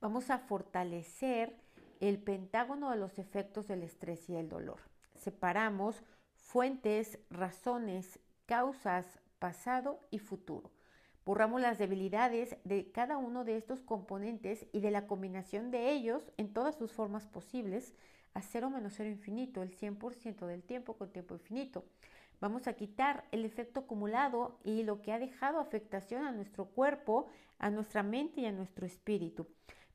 Vamos 0.00 0.30
a 0.30 0.38
fortalecer 0.38 1.56
el 2.00 2.18
pentágono 2.18 2.90
de 2.90 2.96
los 2.96 3.18
efectos 3.18 3.68
del 3.68 3.82
estrés 3.82 4.28
y 4.28 4.36
el 4.36 4.48
dolor. 4.48 4.80
Separamos 5.14 6.02
fuentes, 6.34 7.18
razones, 7.30 8.18
causas, 8.46 9.20
pasado 9.38 10.00
y 10.10 10.18
futuro. 10.18 10.70
Borramos 11.24 11.60
las 11.60 11.78
debilidades 11.78 12.56
de 12.64 12.92
cada 12.92 13.16
uno 13.16 13.44
de 13.44 13.56
estos 13.56 13.82
componentes 13.82 14.66
y 14.72 14.80
de 14.80 14.92
la 14.92 15.06
combinación 15.08 15.72
de 15.72 15.90
ellos 15.90 16.30
en 16.36 16.52
todas 16.52 16.76
sus 16.76 16.92
formas 16.92 17.26
posibles 17.26 17.94
a 18.32 18.42
cero 18.42 18.70
menos 18.70 18.92
cero 18.96 19.08
infinito, 19.08 19.62
el 19.62 19.74
100% 19.74 20.46
del 20.46 20.62
tiempo 20.62 20.94
con 20.94 21.10
tiempo 21.10 21.34
infinito. 21.34 21.84
Vamos 22.38 22.68
a 22.68 22.74
quitar 22.74 23.24
el 23.32 23.44
efecto 23.44 23.80
acumulado 23.80 24.58
y 24.62 24.82
lo 24.82 25.00
que 25.00 25.12
ha 25.12 25.18
dejado 25.18 25.58
afectación 25.58 26.24
a 26.24 26.32
nuestro 26.32 26.66
cuerpo, 26.66 27.26
a 27.58 27.70
nuestra 27.70 28.02
mente 28.02 28.42
y 28.42 28.46
a 28.46 28.52
nuestro 28.52 28.84
espíritu. 28.86 29.46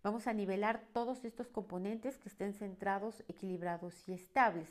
Vamos 0.04 0.26
a 0.26 0.34
nivelar 0.34 0.84
todos 0.94 1.24
estos 1.26 1.48
componentes 1.48 2.18
que 2.18 2.30
estén 2.30 2.54
centrados, 2.56 3.24
equilibrados 3.28 4.10
y 4.10 4.14
estables. 4.14 4.68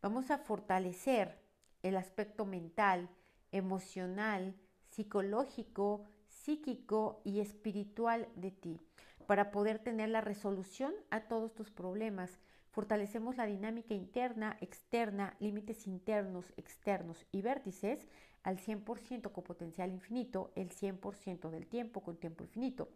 Vamos 0.00 0.30
a 0.30 0.38
fortalecer 0.38 1.38
el 1.82 1.98
aspecto 1.98 2.46
mental, 2.46 3.10
emocional, 3.52 4.54
psicológico, 4.88 6.06
psíquico 6.28 7.20
y 7.24 7.40
espiritual 7.40 8.26
de 8.36 8.52
ti 8.52 8.80
para 9.26 9.50
poder 9.50 9.80
tener 9.80 10.08
la 10.08 10.22
resolución 10.22 10.94
a 11.10 11.28
todos 11.28 11.54
tus 11.54 11.70
problemas. 11.70 12.38
Fortalecemos 12.70 13.36
la 13.36 13.44
dinámica 13.44 13.92
interna, 13.92 14.56
externa, 14.62 15.36
límites 15.40 15.86
internos, 15.86 16.54
externos 16.56 17.26
y 17.32 17.42
vértices 17.42 18.08
al 18.42 18.58
100% 18.58 19.30
con 19.30 19.44
potencial 19.44 19.90
infinito, 19.90 20.52
el 20.54 20.70
100% 20.70 21.50
del 21.50 21.66
tiempo 21.66 22.02
con 22.02 22.16
tiempo 22.16 22.44
infinito. 22.44 22.88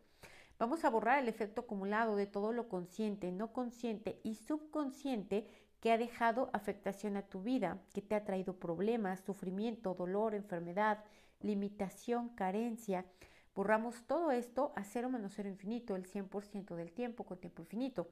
Vamos 0.59 0.85
a 0.85 0.91
borrar 0.91 1.21
el 1.21 1.29
efecto 1.29 1.61
acumulado 1.61 2.17
de 2.17 2.27
todo 2.27 2.53
lo 2.53 2.69
consciente, 2.69 3.31
no 3.31 3.53
consciente 3.53 4.19
y 4.25 4.35
subconsciente 4.35 5.47
que 5.81 5.93
ha 5.93 5.99
dejado 5.99 6.51
afectación 6.53 7.17
a 7.17 7.23
tu 7.23 7.43
vida, 7.43 7.79
que 7.95 8.03
te 8.03 8.17
ha 8.17 8.25
traído 8.25 8.55
problemas, 8.55 9.21
sufrimiento, 9.21 9.95
dolor, 9.95 10.35
enfermedad, 10.35 11.05
limitación, 11.41 12.31
carencia. 12.31 13.07
Borramos 13.55 14.03
todo 14.09 14.33
esto 14.33 14.73
a 14.75 14.83
cero 14.83 15.09
menos 15.09 15.35
cero 15.37 15.49
infinito, 15.49 15.95
el 15.95 16.11
100% 16.11 16.75
del 16.75 16.93
tiempo 16.93 17.25
con 17.25 17.39
tiempo 17.39 17.63
infinito. 17.63 18.09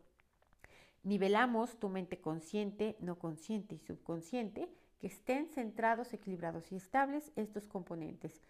Nivelamos 1.03 1.79
tu 1.81 1.88
mente 1.88 2.21
consciente, 2.21 2.97
no 3.00 3.19
consciente 3.19 3.75
y 3.75 3.79
subconsciente, 3.79 4.69
que 5.00 5.09
estén 5.09 5.49
centrados, 5.49 6.12
equilibrados 6.12 6.71
y 6.71 6.76
estables 6.76 7.33
estos 7.35 7.67
componentes. 7.67 8.41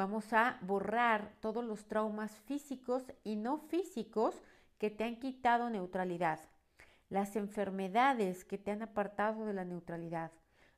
Vamos 0.00 0.32
a 0.32 0.56
borrar 0.62 1.34
todos 1.40 1.62
los 1.62 1.84
traumas 1.84 2.32
físicos 2.46 3.04
y 3.22 3.36
no 3.36 3.58
físicos 3.58 4.34
que 4.78 4.88
te 4.88 5.04
han 5.04 5.16
quitado 5.16 5.68
neutralidad, 5.68 6.40
las 7.10 7.36
enfermedades 7.36 8.46
que 8.46 8.56
te 8.56 8.70
han 8.70 8.80
apartado 8.80 9.44
de 9.44 9.52
la 9.52 9.66
neutralidad, 9.66 10.32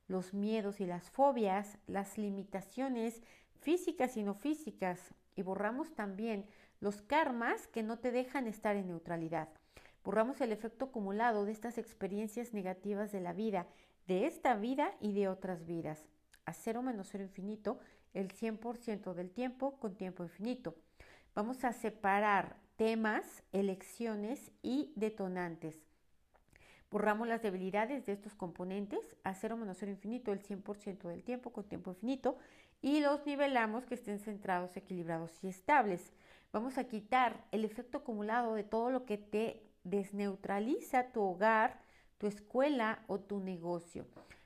los 0.09 0.33
miedos 0.33 0.81
y 0.81 0.85
las 0.85 1.09
fobias, 1.09 1.77
las 1.87 2.17
limitaciones 2.17 3.21
físicas 3.61 4.17
y 4.17 4.23
no 4.23 4.33
físicas, 4.33 5.13
y 5.37 5.41
borramos 5.41 5.95
también 5.95 6.45
los 6.81 7.01
karmas 7.01 7.67
que 7.67 7.81
no 7.81 7.99
te 7.99 8.11
dejan 8.11 8.45
estar 8.45 8.75
en 8.75 8.87
neutralidad. 8.87 9.47
Borramos 10.03 10.41
el 10.41 10.51
efecto 10.51 10.87
acumulado 10.87 11.45
de 11.45 11.53
estas 11.53 11.77
experiencias 11.77 12.53
negativas 12.53 13.13
de 13.13 13.21
la 13.21 13.31
vida, 13.31 13.67
de 14.05 14.25
esta 14.25 14.53
vida 14.55 14.91
y 14.99 15.13
de 15.13 15.29
otras 15.29 15.65
vidas. 15.65 16.09
A 16.45 16.51
cero 16.51 16.81
menos 16.81 17.07
cero 17.09 17.23
infinito 17.23 17.79
el 18.13 18.33
100% 18.33 19.13
del 19.13 19.31
tiempo 19.31 19.79
con 19.79 19.95
tiempo 19.95 20.23
infinito. 20.23 20.75
Vamos 21.35 21.63
a 21.63 21.73
separar 21.73 22.57
temas, 22.75 23.43
elecciones 23.51 24.51
y 24.61 24.91
detonantes. 24.95 25.79
Borramos 26.91 27.27
las 27.27 27.41
debilidades 27.41 28.05
de 28.05 28.13
estos 28.13 28.35
componentes 28.35 29.15
a 29.23 29.33
0 29.33 29.57
menos 29.57 29.77
0 29.79 29.91
infinito 29.91 30.31
el 30.31 30.43
100% 30.43 31.07
del 31.07 31.23
tiempo 31.23 31.51
con 31.51 31.63
tiempo 31.63 31.91
infinito 31.91 32.37
y 32.83 32.99
los 32.99 33.25
nivelamos 33.25 33.85
que 33.85 33.95
estén 33.95 34.19
centrados, 34.19 34.77
equilibrados 34.77 35.43
y 35.43 35.47
estables. 35.47 36.13
Vamos 36.51 36.77
a 36.77 36.83
quitar 36.83 37.47
el 37.51 37.65
efecto 37.65 37.99
acumulado 37.99 38.53
de 38.53 38.63
todo 38.63 38.91
lo 38.91 39.05
que 39.05 39.17
te 39.17 39.63
desneutraliza 39.83 41.11
tu 41.11 41.21
hogar, 41.21 41.81
tu 42.19 42.27
escuela 42.27 43.03
o 43.07 43.19
tu 43.19 43.39
negocio. 43.39 44.05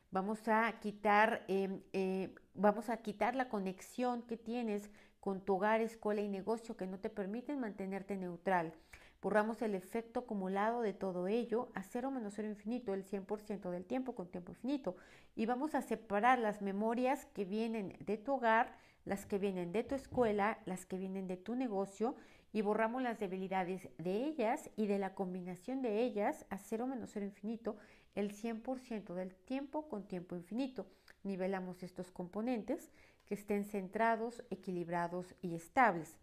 Vamos 0.10 0.48
a 0.48 0.72
quitar 0.80 1.44
em, 1.50 1.82
eh, 1.92 2.34
Vamos 2.60 2.90
a 2.90 2.98
quitar 2.98 3.36
la 3.36 3.50
conexión 3.50 4.24
que 4.24 4.36
tienes 4.36 4.90
con 5.20 5.42
tu 5.42 5.58
hogar, 5.58 5.80
escuela 5.80 6.22
y 6.22 6.28
negocio 6.28 6.76
que 6.76 6.88
no 6.88 6.98
te 6.98 7.12
permiten 7.12 7.60
mantenerte 7.60 8.18
neutral. 8.18 8.74
Borramos 9.22 9.62
el 9.62 9.76
efecto 9.76 10.22
acumulado 10.22 10.82
de 10.82 10.94
todo 10.94 11.28
ello 11.28 11.70
a 11.76 11.84
cero 11.84 12.10
menos 12.10 12.34
cero 12.36 12.48
infinito, 12.48 12.96
el 12.96 13.06
100% 13.06 13.70
del 13.70 13.86
tiempo 13.86 14.16
con 14.16 14.32
tiempo 14.32 14.54
infinito. 14.54 14.96
Y 15.36 15.46
vamos 15.46 15.76
a 15.76 15.84
separar 15.84 16.40
las 16.40 16.64
memorias 16.64 17.28
que 17.28 17.46
vienen 17.46 17.96
de 18.00 18.18
tu 18.18 18.34
hogar, 18.34 18.76
las 19.06 19.28
que 19.28 19.38
vienen 19.38 19.72
de 19.72 19.84
tu 19.84 19.94
escuela, 19.94 20.58
las 20.66 20.88
que 20.88 20.98
vienen 20.98 21.28
de 21.28 21.38
tu 21.38 21.54
negocio 21.54 22.16
y 22.54 22.64
borramos 22.64 23.04
las 23.04 23.20
debilidades 23.20 23.88
de 24.00 24.26
ellas 24.26 24.72
y 24.76 24.88
de 24.88 24.98
la 24.98 25.14
combinación 25.14 25.84
de 25.84 26.02
ellas 26.02 26.48
a 26.50 26.58
cero 26.58 26.88
menos 26.88 27.12
cero 27.14 27.28
infinito 27.28 27.78
el 28.16 28.32
100% 28.32 29.14
del 29.14 29.36
tiempo 29.36 29.88
con 29.88 30.08
tiempo 30.08 30.36
infinito. 30.36 30.88
Nivelamos 31.28 31.84
estos 31.84 32.10
componentes 32.10 32.92
que 33.26 33.36
estén 33.36 33.66
centrados, 33.66 34.44
equilibrados 34.50 35.36
y 35.42 35.54
estables. 35.54 36.18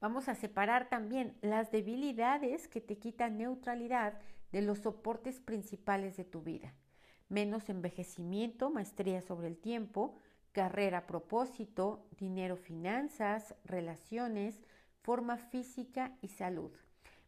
Vamos 0.00 0.28
a 0.28 0.34
separar 0.34 0.88
también 0.88 1.36
las 1.42 1.70
debilidades 1.70 2.66
que 2.68 2.80
te 2.80 2.98
quitan 2.98 3.36
neutralidad 3.36 4.14
de 4.50 4.62
los 4.62 4.78
soportes 4.78 5.40
principales 5.40 6.16
de 6.16 6.24
tu 6.24 6.42
vida. 6.42 6.74
Menos 7.28 7.68
envejecimiento, 7.68 8.70
maestría 8.70 9.20
sobre 9.20 9.48
el 9.48 9.58
tiempo, 9.58 10.16
carrera, 10.52 11.06
propósito, 11.06 12.06
dinero, 12.18 12.56
finanzas, 12.56 13.54
relaciones, 13.64 14.58
forma 15.02 15.36
física 15.36 16.16
y 16.22 16.28
salud. 16.28 16.72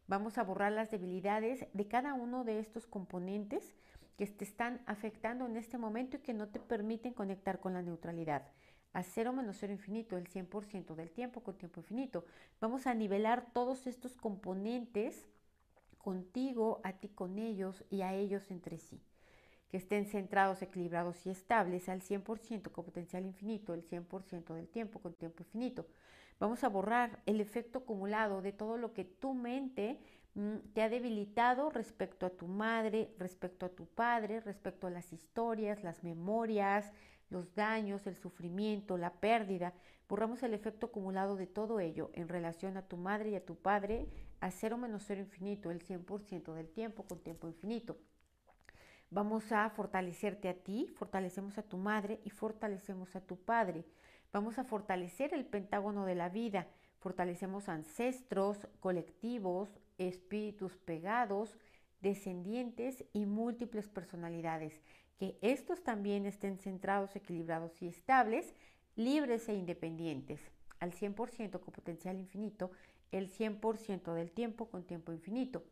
Vamos 0.07 0.37
a 0.37 0.43
borrar 0.43 0.71
las 0.71 0.91
debilidades 0.91 1.65
de 1.73 1.87
cada 1.87 2.13
uno 2.13 2.43
de 2.43 2.59
estos 2.59 2.85
componentes 2.87 3.73
que 4.17 4.27
te 4.27 4.43
están 4.43 4.81
afectando 4.85 5.45
en 5.45 5.57
este 5.57 5.77
momento 5.77 6.17
y 6.17 6.19
que 6.21 6.33
no 6.33 6.49
te 6.49 6.59
permiten 6.59 7.13
conectar 7.13 7.59
con 7.59 7.73
la 7.73 7.81
neutralidad. 7.81 8.47
A 8.93 9.03
cero 9.03 9.33
menos 9.33 9.57
cero 9.59 9.73
infinito, 9.73 10.17
el 10.17 10.27
100% 10.27 10.95
del 10.95 11.11
tiempo 11.11 11.41
con 11.41 11.57
tiempo 11.57 11.79
infinito. 11.79 12.25
Vamos 12.61 12.85
a 12.85 12.93
nivelar 12.93 13.51
todos 13.53 13.87
estos 13.87 14.15
componentes 14.15 15.27
contigo, 15.97 16.79
a 16.83 16.93
ti 16.93 17.09
con 17.09 17.39
ellos 17.39 17.83
y 17.89 18.01
a 18.01 18.13
ellos 18.13 18.51
entre 18.51 18.77
sí 18.77 19.01
que 19.73 19.77
estén 19.77 20.05
centrados, 20.05 20.61
equilibrados 20.61 21.25
y 21.25 21.31
estables 21.31 21.89
al 21.89 22.03
100% 22.03 22.71
con 22.71 22.85
potencial 22.85 23.25
infinito, 23.25 23.73
el 23.73 23.83
100% 23.83 24.53
del 24.53 24.67
tiempo 24.67 24.99
con 24.99 25.15
tiempo 25.15 25.41
infinito. 25.41 25.87
Vamos 26.39 26.63
a 26.63 26.69
borrar 26.69 27.23
el 27.25 27.41
efecto 27.41 27.79
acumulado 27.79 28.43
de 28.43 28.51
todo 28.51 28.77
lo 28.77 28.93
que 28.93 29.03
tu 29.03 29.33
mente 29.33 29.99
mm, 30.35 30.57
te 30.75 30.83
ha 30.83 30.89
debilitado 30.89 31.71
respecto 31.71 32.27
a 32.27 32.29
tu 32.29 32.45
madre, 32.45 33.15
respecto 33.17 33.65
a 33.65 33.69
tu 33.69 33.87
padre, 33.87 34.41
respecto 34.41 34.85
a 34.85 34.91
las 34.91 35.11
historias, 35.11 35.83
las 35.83 36.03
memorias, 36.03 36.93
los 37.31 37.55
daños, 37.55 38.05
el 38.05 38.15
sufrimiento, 38.15 38.95
la 38.95 39.13
pérdida. 39.13 39.73
Borramos 40.07 40.43
el 40.43 40.53
efecto 40.53 40.85
acumulado 40.85 41.35
de 41.35 41.47
todo 41.47 41.79
ello 41.79 42.11
en 42.13 42.29
relación 42.29 42.77
a 42.77 42.87
tu 42.87 42.95
madre 42.95 43.31
y 43.31 43.35
a 43.37 43.43
tu 43.43 43.55
padre 43.55 44.05
a 44.39 44.51
cero 44.51 44.77
menos 44.77 45.05
cero 45.07 45.21
infinito, 45.21 45.71
el 45.71 45.83
100% 45.83 46.53
del 46.53 46.69
tiempo 46.69 47.07
con 47.07 47.17
tiempo 47.23 47.47
infinito. 47.47 47.97
Vamos 49.13 49.51
a 49.51 49.69
fortalecerte 49.69 50.49
a 50.49 50.55
ti, 50.55 50.87
fortalecemos 50.95 51.59
a 51.59 51.61
tu 51.61 51.77
madre 51.77 52.19
y 52.25 52.31
fortalecemos 52.31 53.15
a 53.15 53.21
tu 53.21 53.37
padre. 53.37 53.85
Vamos 54.31 54.57
a 54.57 54.63
fortalecer 54.63 55.35
el 55.35 55.45
pentágono 55.45 56.07
de 56.07 56.15
la 56.15 56.29
vida, 56.29 56.65
fortalecemos 56.97 57.69
ancestros, 57.69 58.67
colectivos, 58.79 59.69
espíritus 59.99 60.77
pegados, 60.77 61.55
descendientes 62.01 63.05
y 63.13 63.27
múltiples 63.27 63.87
personalidades. 63.87 64.81
Que 65.19 65.37
estos 65.43 65.83
también 65.83 66.25
estén 66.25 66.57
centrados, 66.57 67.15
equilibrados 67.15 67.83
y 67.83 67.87
estables, 67.89 68.55
libres 68.95 69.47
e 69.47 69.53
independientes, 69.53 70.41
al 70.79 70.91
100% 70.91 71.59
con 71.59 71.71
potencial 71.71 72.17
infinito, 72.17 72.71
el 73.11 73.29
100% 73.29 74.11
del 74.15 74.31
tiempo 74.31 74.71
con 74.71 74.85
tiempo 74.85 75.13
infinito. 75.13 75.63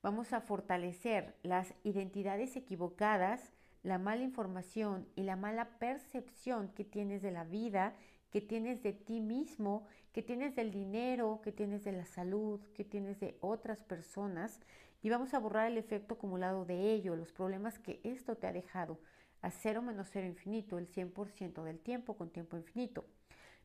Vamos 0.00 0.32
a 0.32 0.40
fortalecer 0.40 1.34
las 1.42 1.74
identidades 1.82 2.54
equivocadas, 2.54 3.52
la 3.82 3.98
mala 3.98 4.22
información 4.22 5.08
y 5.16 5.24
la 5.24 5.34
mala 5.34 5.78
percepción 5.78 6.68
que 6.68 6.84
tienes 6.84 7.20
de 7.20 7.32
la 7.32 7.42
vida, 7.42 7.94
que 8.30 8.40
tienes 8.40 8.80
de 8.82 8.92
ti 8.92 9.20
mismo, 9.20 9.86
que 10.12 10.22
tienes 10.22 10.54
del 10.54 10.70
dinero, 10.70 11.40
que 11.42 11.50
tienes 11.50 11.82
de 11.82 11.92
la 11.92 12.06
salud, 12.06 12.60
que 12.74 12.84
tienes 12.84 13.18
de 13.18 13.38
otras 13.40 13.82
personas. 13.82 14.60
Y 15.02 15.10
vamos 15.10 15.34
a 15.34 15.40
borrar 15.40 15.66
el 15.66 15.78
efecto 15.78 16.14
acumulado 16.14 16.64
de 16.64 16.92
ello, 16.92 17.16
los 17.16 17.32
problemas 17.32 17.80
que 17.80 18.00
esto 18.04 18.36
te 18.36 18.46
ha 18.46 18.52
dejado 18.52 19.00
a 19.42 19.50
cero 19.50 19.82
menos 19.82 20.08
cero 20.12 20.26
infinito, 20.26 20.78
el 20.78 20.88
100% 20.88 21.64
del 21.64 21.80
tiempo 21.80 22.16
con 22.16 22.30
tiempo 22.30 22.56
infinito. 22.56 23.04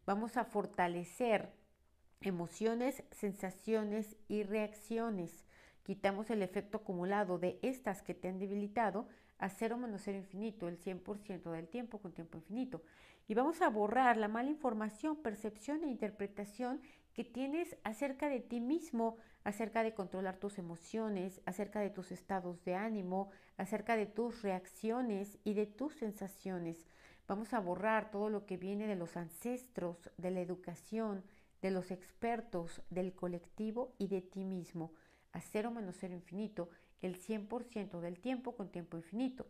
Vamos 0.06 0.38
a 0.38 0.46
fortalecer 0.46 1.52
emociones, 2.22 3.04
sensaciones 3.12 4.16
y 4.28 4.44
reacciones 4.44 5.46
Quitamos 5.84 6.30
el 6.30 6.42
efecto 6.42 6.78
acumulado 6.78 7.38
de 7.38 7.60
estas 7.62 8.02
que 8.02 8.14
te 8.14 8.30
han 8.30 8.40
debilitado 8.40 9.08
a 9.38 9.50
cero 9.50 9.78
menos 9.78 10.04
cero 10.06 10.18
infinito, 10.18 10.70
el 10.70 10.80
100% 10.80 11.52
del 11.52 11.68
tiempo 11.68 12.00
con 12.00 12.14
tiempo 12.14 12.38
infinito. 12.38 12.82
Y 13.28 13.34
vamos 13.34 13.62
a 13.62 13.70
borrar 13.70 14.16
la 14.16 14.30
mala 14.30 14.50
información, 14.50 15.18
percepción 15.18 15.84
e 15.84 15.90
interpretación 15.90 16.82
que 17.14 17.26
tienes 17.26 17.76
acerca 17.84 18.30
de 18.30 18.40
ti 18.40 18.62
mismo, 18.62 19.18
acerca 19.44 19.84
de 19.84 19.94
controlar 19.94 20.38
tus 20.38 20.58
emociones, 20.58 21.42
acerca 21.46 21.82
de 21.82 21.90
tus 21.90 22.14
estados 22.14 22.64
de 22.64 22.76
ánimo, 22.76 23.30
acerca 23.58 23.98
de 23.98 24.06
tus 24.06 24.42
reacciones 24.42 25.38
y 25.44 25.54
de 25.54 25.66
tus 25.66 25.94
sensaciones. 25.96 26.88
Vamos 27.28 27.54
a 27.54 27.60
borrar 27.60 28.10
todo 28.10 28.30
lo 28.30 28.46
que 28.46 28.56
viene 28.56 28.88
de 28.88 28.96
los 28.96 29.18
ancestros, 29.18 30.10
de 30.18 30.32
la 30.32 30.40
educación, 30.40 31.26
de 31.62 31.72
los 31.72 31.92
expertos, 31.92 32.82
del 32.90 33.14
colectivo 33.14 33.94
y 33.98 34.08
de 34.08 34.22
ti 34.22 34.46
mismo 34.46 34.94
a 35.34 35.42
cero 35.42 35.72
menos 35.72 35.98
cero 36.00 36.14
infinito 36.14 36.70
el 37.02 37.20
100% 37.20 38.00
del 38.00 38.20
tiempo 38.20 38.56
con 38.56 38.70
tiempo 38.70 38.98
infinito. 38.98 39.46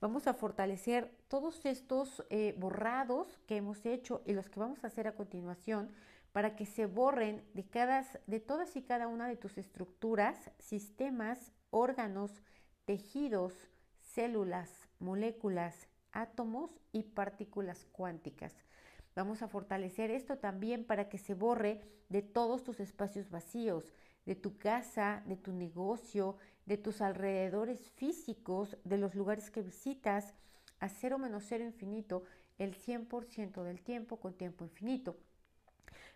Vamos 0.00 0.26
a 0.26 0.34
fortalecer 0.34 1.10
todos 1.28 1.64
estos 1.64 2.24
eh, 2.30 2.54
borrados 2.58 3.38
que 3.46 3.56
hemos 3.56 3.84
hecho 3.86 4.22
y 4.26 4.32
los 4.32 4.48
que 4.48 4.60
vamos 4.60 4.82
a 4.84 4.88
hacer 4.88 5.06
a 5.06 5.14
continuación 5.14 5.90
para 6.32 6.54
que 6.54 6.66
se 6.66 6.84
borren 6.84 7.42
de, 7.54 7.64
cada, 7.64 8.04
de 8.26 8.40
todas 8.40 8.76
y 8.76 8.82
cada 8.82 9.08
una 9.08 9.26
de 9.26 9.36
tus 9.36 9.56
estructuras, 9.56 10.50
sistemas, 10.58 11.52
órganos, 11.70 12.30
tejidos, 12.84 13.54
células, 14.00 14.70
moléculas, 14.98 15.88
átomos 16.12 16.78
y 16.92 17.04
partículas 17.04 17.86
cuánticas. 17.92 18.54
Vamos 19.14 19.40
a 19.40 19.48
fortalecer 19.48 20.10
esto 20.10 20.36
también 20.36 20.84
para 20.84 21.08
que 21.08 21.16
se 21.16 21.32
borre 21.32 21.80
de 22.10 22.20
todos 22.20 22.64
tus 22.64 22.80
espacios 22.80 23.30
vacíos, 23.30 23.94
de 24.26 24.34
tu 24.34 24.58
casa, 24.58 25.22
de 25.26 25.36
tu 25.36 25.52
negocio, 25.52 26.36
de 26.66 26.76
tus 26.76 27.00
alrededores 27.00 27.90
físicos, 27.92 28.76
de 28.84 28.98
los 28.98 29.14
lugares 29.14 29.50
que 29.50 29.62
visitas, 29.62 30.34
a 30.80 30.88
cero 30.88 31.18
menos 31.18 31.44
cero 31.46 31.64
infinito, 31.64 32.24
el 32.58 32.74
100% 32.74 33.62
del 33.62 33.82
tiempo 33.82 34.18
con 34.18 34.34
tiempo 34.34 34.64
infinito. 34.64 35.16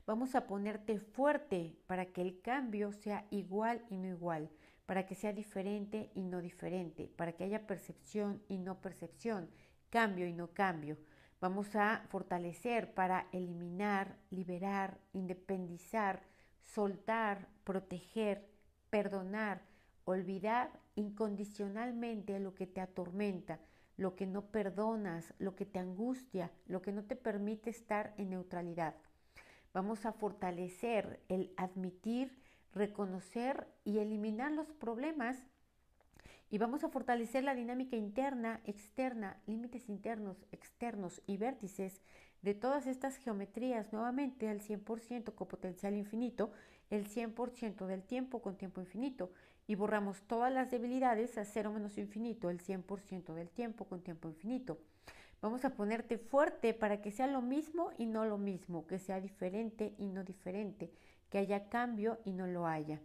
Vamos 0.07 0.35
a 0.35 0.47
ponerte 0.47 0.99
fuerte 0.99 1.77
para 1.87 2.07
que 2.07 2.23
el 2.23 2.41
cambio 2.41 2.93
sea 2.93 3.27
igual 3.31 3.85
y 3.91 3.97
no 3.97 4.09
igual, 4.09 4.51
para 4.87 5.07
que 5.07 5.15
sea 5.15 5.33
diferente 5.33 6.11
y 6.15 6.25
no 6.25 6.41
diferente, 6.41 7.09
para 7.17 7.33
que 7.33 7.45
haya 7.45 7.67
percepción 7.67 8.43
y 8.49 8.59
no 8.59 8.81
percepción, 8.81 9.49
cambio 9.89 10.27
y 10.27 10.33
no 10.33 10.49
cambio. 10.49 10.99
Vamos 11.41 11.75
a 11.77 12.03
fortalecer 12.09 12.93
para 12.93 13.29
eliminar, 13.33 14.17
liberar, 14.31 14.99
independizar, 15.13 16.23
soltar, 16.73 17.49
proteger, 17.65 18.49
perdonar, 18.91 19.63
olvidar 20.05 20.71
incondicionalmente 20.95 22.39
lo 22.41 22.55
que 22.55 22.67
te 22.67 22.81
atormenta, 22.81 23.61
lo 23.97 24.17
que 24.17 24.27
no 24.27 24.47
perdonas, 24.47 25.35
lo 25.39 25.55
que 25.55 25.67
te 25.67 25.79
angustia, 25.79 26.51
lo 26.67 26.83
que 26.83 26.93
no 26.93 27.05
te 27.05 27.17
permite 27.17 27.71
estar 27.71 28.15
en 28.17 28.31
neutralidad. 28.31 28.95
Vamos 29.73 30.07
a 30.07 30.13
fortalecer 30.13 31.23
el 31.29 31.53
admitir, 31.57 32.41
reconocer 32.73 33.69
y 33.85 33.99
eliminar 33.99 34.53
los 34.53 34.73
problemas 34.73 35.39
y 36.51 36.59
vamos 36.59 36.83
a 36.83 36.89
fortalecer 36.89 37.45
la 37.45 37.55
dinámica 37.55 37.97
interna, 37.97 38.61
externa, 38.65 39.41
límites 39.47 39.89
internos, 39.89 40.45
externos 40.51 41.23
y 41.27 41.37
vértices 41.37 42.03
de 42.43 42.55
todas 42.55 42.87
estas 42.87 43.17
geometrías 43.17 43.93
nuevamente 43.93 44.49
al 44.49 44.61
100% 44.61 45.35
con 45.35 45.49
potencial 45.49 45.95
infinito, 45.95 46.53
el 46.89 47.09
100% 47.09 47.87
del 47.87 48.03
tiempo 48.03 48.41
con 48.41 48.57
tiempo 48.57 48.81
infinito 48.81 49.31
y 49.67 49.75
borramos 49.75 50.23
todas 50.23 50.53
las 50.53 50.71
debilidades 50.71 51.39
a 51.39 51.45
cero 51.45 51.71
menos 51.73 51.99
infinito, 51.99 52.51
el 52.51 52.61
100% 52.61 53.35
del 53.35 53.51
tiempo 53.51 53.85
con 53.85 54.03
tiempo 54.03 54.29
infinito. 54.29 54.79
Vamos 55.43 55.65
a 55.65 55.71
ponerte 55.71 56.19
fuerte 56.19 56.75
para 56.75 57.01
que 57.01 57.13
sea 57.13 57.27
lo 57.27 57.41
mismo 57.41 57.91
y 57.97 58.07
no 58.07 58.25
lo 58.25 58.37
mismo, 58.37 58.87
que 58.87 58.99
sea 58.99 59.21
diferente 59.21 59.95
y 59.97 60.07
no 60.07 60.25
diferente, 60.25 60.91
que 61.31 61.39
haya 61.39 61.69
cambio 61.69 62.19
y 62.25 62.33
no 62.33 62.47
lo 62.47 62.67
haya. 62.67 63.01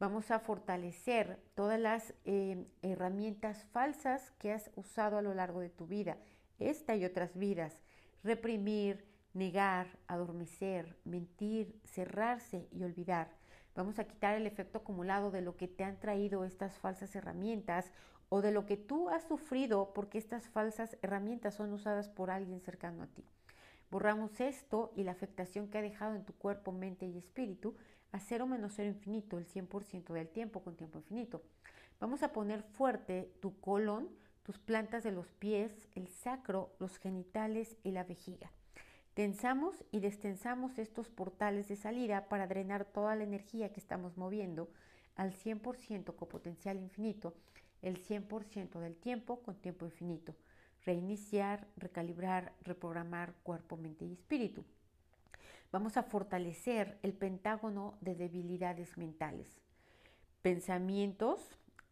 Vamos 0.00 0.30
a 0.30 0.38
fortalecer 0.38 1.40
todas 1.54 1.78
las 1.78 2.14
eh, 2.24 2.66
herramientas 2.82 3.64
falsas 3.72 4.30
que 4.38 4.52
has 4.52 4.70
usado 4.76 5.18
a 5.18 5.22
lo 5.22 5.34
largo 5.34 5.60
de 5.60 5.70
tu 5.70 5.86
vida, 5.86 6.16
esta 6.58 6.96
y 6.96 7.04
otras 7.04 7.36
vidas 7.36 7.82
reprimir, 8.22 9.04
negar, 9.34 9.98
adormecer, 10.06 10.96
mentir, 11.04 11.80
cerrarse 11.84 12.68
y 12.72 12.82
olvidar. 12.82 13.30
Vamos 13.74 13.98
a 13.98 14.04
quitar 14.04 14.34
el 14.34 14.46
efecto 14.46 14.78
acumulado 14.78 15.30
de 15.30 15.42
lo 15.42 15.56
que 15.56 15.68
te 15.68 15.84
han 15.84 16.00
traído 16.00 16.44
estas 16.44 16.76
falsas 16.78 17.14
herramientas 17.14 17.92
o 18.28 18.42
de 18.42 18.50
lo 18.50 18.66
que 18.66 18.76
tú 18.76 19.08
has 19.08 19.24
sufrido 19.24 19.92
porque 19.94 20.18
estas 20.18 20.48
falsas 20.48 20.96
herramientas 21.02 21.54
son 21.54 21.72
usadas 21.72 22.08
por 22.08 22.30
alguien 22.30 22.60
cercano 22.60 23.02
a 23.02 23.06
ti. 23.06 23.24
Borramos 23.90 24.40
esto 24.40 24.92
y 24.96 25.04
la 25.04 25.12
afectación 25.12 25.68
que 25.68 25.78
ha 25.78 25.82
dejado 25.82 26.14
en 26.14 26.24
tu 26.24 26.34
cuerpo, 26.34 26.72
mente 26.72 27.06
y 27.06 27.16
espíritu 27.16 27.76
a 28.12 28.20
cero 28.20 28.46
menos 28.46 28.72
cero 28.74 28.88
infinito, 28.88 29.38
el 29.38 29.46
100% 29.46 30.12
del 30.12 30.28
tiempo 30.28 30.62
con 30.62 30.76
tiempo 30.76 30.98
infinito. 30.98 31.42
Vamos 32.00 32.22
a 32.22 32.32
poner 32.32 32.62
fuerte 32.62 33.32
tu 33.40 33.58
colon, 33.60 34.08
tus 34.48 34.58
plantas 34.58 35.04
de 35.04 35.12
los 35.12 35.30
pies, 35.34 35.70
el 35.94 36.08
sacro, 36.08 36.74
los 36.78 36.96
genitales 36.96 37.76
y 37.82 37.90
la 37.90 38.04
vejiga. 38.04 38.50
Tensamos 39.12 39.84
y 39.90 40.00
destensamos 40.00 40.78
estos 40.78 41.10
portales 41.10 41.68
de 41.68 41.76
salida 41.76 42.30
para 42.30 42.46
drenar 42.46 42.86
toda 42.86 43.14
la 43.14 43.24
energía 43.24 43.74
que 43.74 43.80
estamos 43.80 44.16
moviendo 44.16 44.70
al 45.16 45.34
100% 45.34 46.16
con 46.16 46.28
potencial 46.30 46.78
infinito, 46.78 47.34
el 47.82 48.02
100% 48.02 48.80
del 48.80 48.96
tiempo 48.96 49.42
con 49.42 49.54
tiempo 49.54 49.84
infinito. 49.84 50.34
Reiniciar, 50.86 51.68
recalibrar, 51.76 52.54
reprogramar 52.62 53.34
cuerpo, 53.42 53.76
mente 53.76 54.06
y 54.06 54.14
espíritu. 54.14 54.64
Vamos 55.72 55.98
a 55.98 56.04
fortalecer 56.04 56.98
el 57.02 57.12
pentágono 57.12 57.98
de 58.00 58.14
debilidades 58.14 58.96
mentales. 58.96 59.60
Pensamientos, 60.40 61.38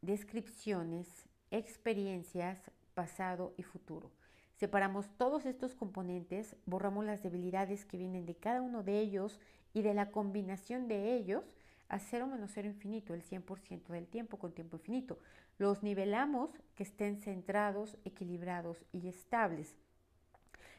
descripciones, 0.00 1.26
experiencias, 1.50 2.58
pasado 2.94 3.54
y 3.56 3.62
futuro. 3.62 4.10
Separamos 4.56 5.06
todos 5.18 5.44
estos 5.44 5.74
componentes, 5.74 6.56
borramos 6.64 7.04
las 7.04 7.22
debilidades 7.22 7.84
que 7.84 7.98
vienen 7.98 8.24
de 8.24 8.36
cada 8.36 8.62
uno 8.62 8.82
de 8.82 9.00
ellos 9.00 9.38
y 9.74 9.82
de 9.82 9.92
la 9.92 10.10
combinación 10.10 10.88
de 10.88 11.14
ellos 11.14 11.44
a 11.88 11.98
cero 11.98 12.26
menos 12.26 12.50
cero 12.54 12.68
infinito, 12.68 13.14
el 13.14 13.22
100% 13.22 13.88
del 13.88 14.06
tiempo 14.06 14.38
con 14.38 14.52
tiempo 14.52 14.76
infinito. 14.76 15.18
Los 15.58 15.82
nivelamos 15.82 16.50
que 16.74 16.82
estén 16.82 17.20
centrados, 17.20 17.96
equilibrados 18.04 18.84
y 18.92 19.08
estables. 19.08 19.76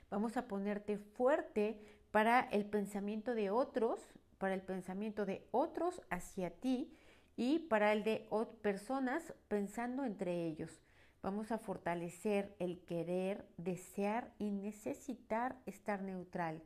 Vamos 0.10 0.38
a 0.38 0.48
ponerte 0.48 0.98
fuerte 0.98 1.80
para 2.12 2.42
el 2.52 2.66
pensamiento 2.66 3.36
de 3.36 3.52
otros, 3.52 4.00
para 4.38 4.54
el 4.54 4.62
pensamiento 4.62 5.26
de 5.26 5.48
otros 5.52 6.02
hacia 6.10 6.50
ti 6.50 6.92
y 7.38 7.60
para 7.60 7.94
el 7.94 8.04
de 8.04 8.28
personas 8.62 9.34
pensando 9.48 10.04
entre 10.04 10.48
ellos. 10.48 10.82
Vamos 11.22 11.52
a 11.52 11.58
fortalecer 11.58 12.56
el 12.60 12.80
querer, 12.80 13.46
desear 13.58 14.34
y 14.40 14.52
necesitar 14.52 15.56
estar 15.66 16.02
neutral 16.02 16.62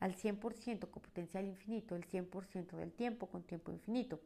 al 0.00 0.14
100% 0.14 0.90
con 0.90 1.02
potencial 1.02 1.46
infinito, 1.46 1.96
el 1.96 2.06
100% 2.06 2.76
del 2.76 2.92
tiempo 2.92 3.26
con 3.28 3.42
tiempo 3.42 3.72
infinito. 3.72 4.20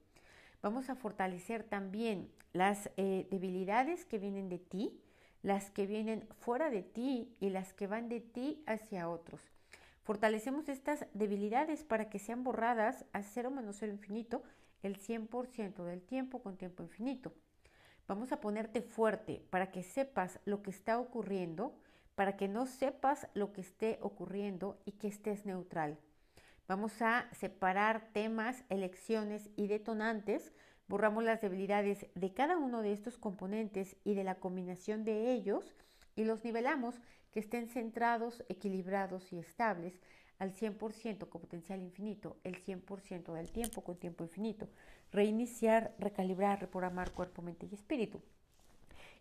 Vamos 0.63 0.91
a 0.91 0.97
fortalecer 0.97 1.65
también 1.65 2.31
las 2.53 2.91
eh, 2.97 3.27
debilidades 3.31 4.05
que 4.05 4.19
vienen 4.19 4.49
de 4.49 4.59
ti, 4.59 5.01
las 5.43 5.71
que 5.71 5.87
vienen 5.87 6.29
fuera 6.41 6.71
de 6.71 6.83
ti 6.83 7.35
y 7.41 7.51
las 7.51 7.73
que 7.73 7.87
van 7.87 8.09
de 8.09 8.21
ti 8.21 8.63
hacia 8.67 9.09
otros. 9.09 9.41
Fortalecemos 10.03 10.69
estas 10.69 11.07
debilidades 11.15 11.85
para 11.85 12.11
que 12.11 12.19
sean 12.19 12.43
borradas 12.43 13.05
a 13.13 13.23
cero 13.23 13.51
menos 13.51 13.77
cero 13.79 13.93
infinito 13.93 14.43
el 14.83 14.99
100% 14.99 15.85
del 15.85 16.03
tiempo 16.03 16.43
con 16.43 16.57
tiempo 16.57 16.83
infinito. 16.83 17.33
Vamos 18.09 18.33
a 18.33 18.41
ponerte 18.41 18.83
fuerte 18.83 19.43
para 19.51 19.71
que 19.71 19.83
sepas 19.83 20.41
lo 20.45 20.63
que 20.63 20.71
está 20.71 20.99
ocurriendo, 20.99 21.79
para 22.15 22.37
que 22.37 22.49
no 22.49 22.67
sepas 22.67 23.29
lo 23.35 23.53
que 23.53 23.61
esté 23.61 23.99
ocurriendo 24.03 24.81
y 24.85 24.93
que 24.93 25.09
estés 25.09 25.47
neutral. 25.47 25.99
Vamos 26.67 27.03
a 27.03 27.29
separar 27.33 28.13
temas, 28.13 28.65
elecciones 28.69 29.51
y 29.57 29.67
detonantes. 29.67 30.53
Borramos 30.89 31.25
las 31.25 31.41
debilidades 31.41 32.07
de 32.15 32.33
cada 32.33 32.57
uno 32.57 32.83
de 32.83 32.93
estos 32.93 33.19
componentes 33.19 33.97
y 34.05 34.15
de 34.15 34.25
la 34.25 34.37
combinación 34.37 35.05
de 35.05 35.33
ellos 35.33 35.75
y 36.17 36.25
los 36.25 36.45
nivelamos 36.45 37.01
que 37.33 37.41
estén 37.41 37.69
centrados, 37.69 38.45
equilibrados 38.49 39.33
y 39.33 39.39
estables 39.39 40.01
al 40.41 40.55
100% 40.55 41.29
con 41.29 41.41
potencial 41.43 41.81
infinito, 41.83 42.39
el 42.45 42.57
100% 42.65 43.33
del 43.35 43.53
tiempo 43.53 43.83
con 43.83 43.97
tiempo 43.97 44.25
infinito. 44.25 44.69
Reiniciar, 45.13 45.95
recalibrar, 45.99 46.61
reprogramar 46.61 47.13
cuerpo, 47.13 47.43
mente 47.43 47.69
y 47.71 47.75
espíritu. 47.75 48.21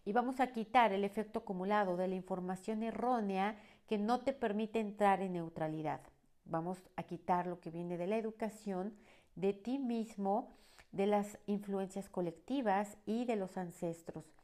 Y 0.05 0.13
vamos 0.13 0.39
a 0.39 0.47
quitar 0.47 0.93
el 0.93 1.03
efecto 1.03 1.39
acumulado 1.39 1.97
de 1.97 2.07
la 2.07 2.15
información 2.15 2.83
errónea 2.83 3.57
que 3.87 3.97
no 3.97 4.21
te 4.21 4.31
permite 4.31 4.79
entrar 4.79 5.21
en 5.21 5.33
neutralidad. 5.33 5.99
Vamos 6.45 6.79
a 6.95 7.03
quitar 7.03 7.47
lo 7.47 7.59
que 7.59 7.69
viene 7.69 7.97
de 7.97 8.07
la 8.07 8.17
educación, 8.17 8.93
de 9.35 9.51
ti 9.53 9.77
mismo, 9.77 10.55
de 10.93 11.05
las 11.05 11.37
influencias 11.47 12.09
colectivas 12.09 12.97
y 13.05 13.25
de 13.25 13.35
los 13.35 13.57
ancestros. 13.57 14.38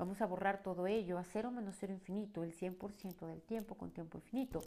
Vamos 0.00 0.22
a 0.22 0.26
borrar 0.26 0.62
todo 0.62 0.86
ello 0.86 1.18
a 1.18 1.24
cero 1.24 1.50
menos 1.50 1.76
cero 1.78 1.92
infinito, 1.92 2.42
el 2.42 2.54
100% 2.54 3.26
del 3.26 3.42
tiempo 3.42 3.74
con 3.74 3.90
tiempo 3.90 4.16
infinito. 4.16 4.62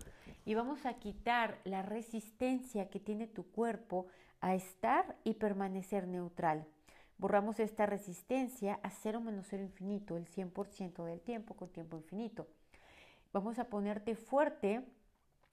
Y 0.46 0.54
vamos 0.54 0.86
a 0.86 0.94
quitar 1.00 1.60
la 1.64 1.82
resistencia 1.82 2.92
que 2.92 3.00
tiene 3.00 3.26
tu 3.26 3.50
cuerpo 3.50 4.06
a 4.42 4.54
estar 4.54 5.18
y 5.24 5.34
permanecer 5.34 6.08
neutral. 6.08 6.68
Borramos 7.18 7.60
esta 7.60 7.88
resistencia 7.88 8.80
a 8.84 8.92
cero 8.92 9.22
menos 9.22 9.48
cero 9.50 9.64
infinito, 9.64 10.18
el 10.18 10.28
100% 10.28 11.04
del 11.04 11.20
tiempo 11.20 11.56
con 11.56 11.70
tiempo 11.70 11.98
infinito. 11.98 12.46
Vamos 13.32 13.58
a 13.58 13.70
ponerte 13.70 14.16
fuerte 14.16 14.86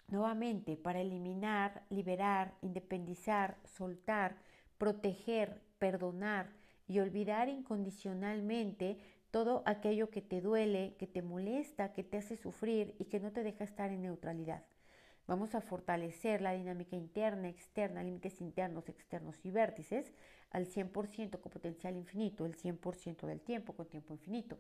nuevamente 0.09 0.77
para 0.77 1.01
eliminar, 1.01 1.87
liberar, 1.89 2.53
independizar, 2.61 3.57
soltar, 3.65 4.37
proteger, 4.77 5.63
perdonar 5.79 6.51
y 6.87 6.99
olvidar 6.99 7.49
incondicionalmente 7.49 8.99
todo 9.31 9.63
aquello 9.67 10.11
que 10.11 10.23
te 10.23 10.41
duele, 10.41 10.95
que 10.99 11.07
te 11.07 11.23
molesta, 11.23 11.93
que 11.93 12.05
te 12.05 12.19
hace 12.19 12.37
sufrir 12.37 12.95
y 12.99 13.05
que 13.07 13.21
no 13.21 13.33
te 13.33 13.43
deja 13.43 13.65
estar 13.65 13.91
en 13.91 14.03
neutralidad. 14.03 14.65
Vamos 15.27 15.55
a 15.55 15.61
fortalecer 15.61 16.41
la 16.41 16.53
dinámica 16.53 16.97
interna, 16.97 17.49
externa, 17.49 18.03
límites 18.03 18.41
internos, 18.41 18.89
externos 18.89 19.37
y 19.45 19.51
vértices 19.53 20.13
al 20.51 20.67
100% 20.67 21.41
con 21.41 21.53
potencial 21.53 21.97
infinito, 21.97 22.47
el 22.47 22.57
100% 22.57 23.27
del 23.27 23.41
tiempo 23.41 23.75
con 23.75 23.87
tiempo 23.87 24.13
infinito. 24.13 24.59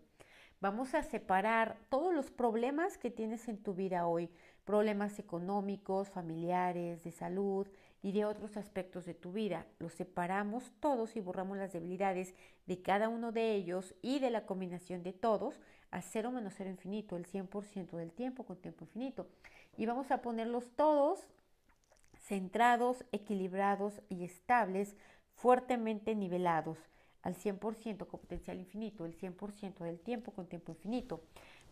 Vamos 0.60 0.94
a 0.94 1.02
separar 1.02 1.78
todos 1.88 2.14
los 2.14 2.30
problemas 2.30 2.98
que 2.98 3.10
tienes 3.10 3.48
en 3.48 3.58
tu 3.58 3.74
vida 3.74 4.06
hoy, 4.06 4.30
problemas 4.64 5.18
económicos, 5.18 6.10
familiares, 6.10 7.02
de 7.02 7.10
salud, 7.10 7.66
y 8.02 8.12
de 8.12 8.24
otros 8.24 8.56
aspectos 8.56 9.04
de 9.04 9.14
tu 9.14 9.32
vida. 9.32 9.66
Los 9.78 9.92
separamos 9.92 10.72
todos 10.80 11.16
y 11.16 11.20
borramos 11.20 11.58
las 11.58 11.72
debilidades 11.72 12.34
de 12.66 12.82
cada 12.82 13.08
uno 13.08 13.32
de 13.32 13.54
ellos 13.54 13.94
y 14.02 14.18
de 14.18 14.30
la 14.30 14.46
combinación 14.46 15.02
de 15.02 15.12
todos 15.12 15.60
a 15.90 16.02
cero 16.02 16.30
menos 16.30 16.54
cero 16.56 16.70
infinito, 16.70 17.16
el 17.16 17.26
100% 17.26 17.96
del 17.96 18.12
tiempo 18.12 18.44
con 18.44 18.56
tiempo 18.56 18.84
infinito. 18.84 19.26
Y 19.76 19.86
vamos 19.86 20.10
a 20.10 20.22
ponerlos 20.22 20.70
todos 20.76 21.28
centrados, 22.16 23.04
equilibrados 23.12 24.00
y 24.08 24.24
estables, 24.24 24.96
fuertemente 25.34 26.14
nivelados 26.14 26.78
al 27.22 27.34
100% 27.34 28.06
con 28.06 28.20
potencial 28.20 28.58
infinito, 28.58 29.04
el 29.04 29.16
100% 29.18 29.78
del 29.84 30.00
tiempo 30.00 30.32
con 30.32 30.46
tiempo 30.46 30.72
infinito. 30.72 31.22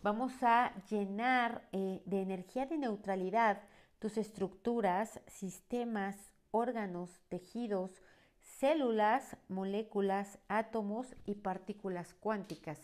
Vamos 0.01 0.33
a 0.41 0.73
llenar 0.89 1.67
eh, 1.71 2.01
de 2.05 2.21
energía 2.21 2.65
de 2.65 2.77
neutralidad 2.77 3.61
tus 3.99 4.17
estructuras, 4.17 5.19
sistemas, 5.27 6.15
órganos, 6.51 7.19
tejidos, 7.27 8.01
células, 8.39 9.37
moléculas, 9.49 10.39
átomos 10.47 11.15
y 11.25 11.35
partículas 11.35 12.13
cuánticas. 12.13 12.79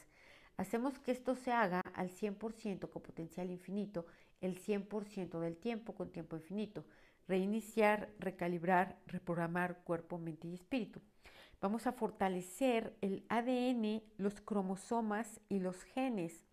Hacemos 0.57 0.99
que 0.99 1.11
esto 1.11 1.35
se 1.35 1.51
haga 1.51 1.81
al 1.93 2.09
100% 2.09 2.89
con 2.89 3.01
potencial 3.01 3.49
infinito, 3.49 4.05
el 4.41 4.57
100% 4.57 5.39
del 5.39 5.57
tiempo 5.57 5.95
con 5.95 6.11
tiempo 6.11 6.35
infinito. 6.35 6.85
Reiniciar, 7.27 8.13
recalibrar, 8.19 8.99
reprogramar 9.07 9.83
cuerpo, 9.83 10.17
mente 10.17 10.47
y 10.47 10.53
espíritu. 10.53 11.01
Vamos 11.59 11.87
a 11.87 11.93
fortalecer 11.93 12.95
el 13.01 13.25
ADN, 13.29 14.03
los 14.17 14.39
cromosomas 14.41 15.41
y 15.49 15.59
los 15.59 15.81
genes 15.83 16.45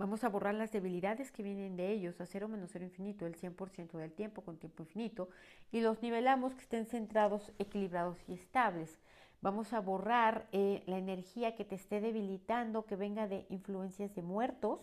Vamos 0.00 0.24
a 0.24 0.30
borrar 0.30 0.54
las 0.54 0.72
debilidades 0.72 1.30
que 1.30 1.42
vienen 1.42 1.76
de 1.76 1.92
ellos 1.92 2.22
a 2.22 2.24
cero 2.24 2.48
menos 2.48 2.70
cero 2.72 2.86
infinito, 2.86 3.26
el 3.26 3.36
100% 3.36 3.98
del 3.98 4.14
tiempo 4.14 4.40
con 4.40 4.56
tiempo 4.56 4.82
infinito, 4.82 5.28
y 5.72 5.82
los 5.82 6.00
nivelamos 6.00 6.54
que 6.54 6.62
estén 6.62 6.86
centrados, 6.86 7.52
equilibrados 7.58 8.16
y 8.26 8.32
estables. 8.32 8.98
Vamos 9.42 9.74
a 9.74 9.80
borrar 9.80 10.48
eh, 10.52 10.82
la 10.86 10.96
energía 10.96 11.54
que 11.54 11.66
te 11.66 11.74
esté 11.74 12.00
debilitando, 12.00 12.86
que 12.86 12.96
venga 12.96 13.28
de 13.28 13.44
influencias 13.50 14.14
de 14.14 14.22
muertos, 14.22 14.80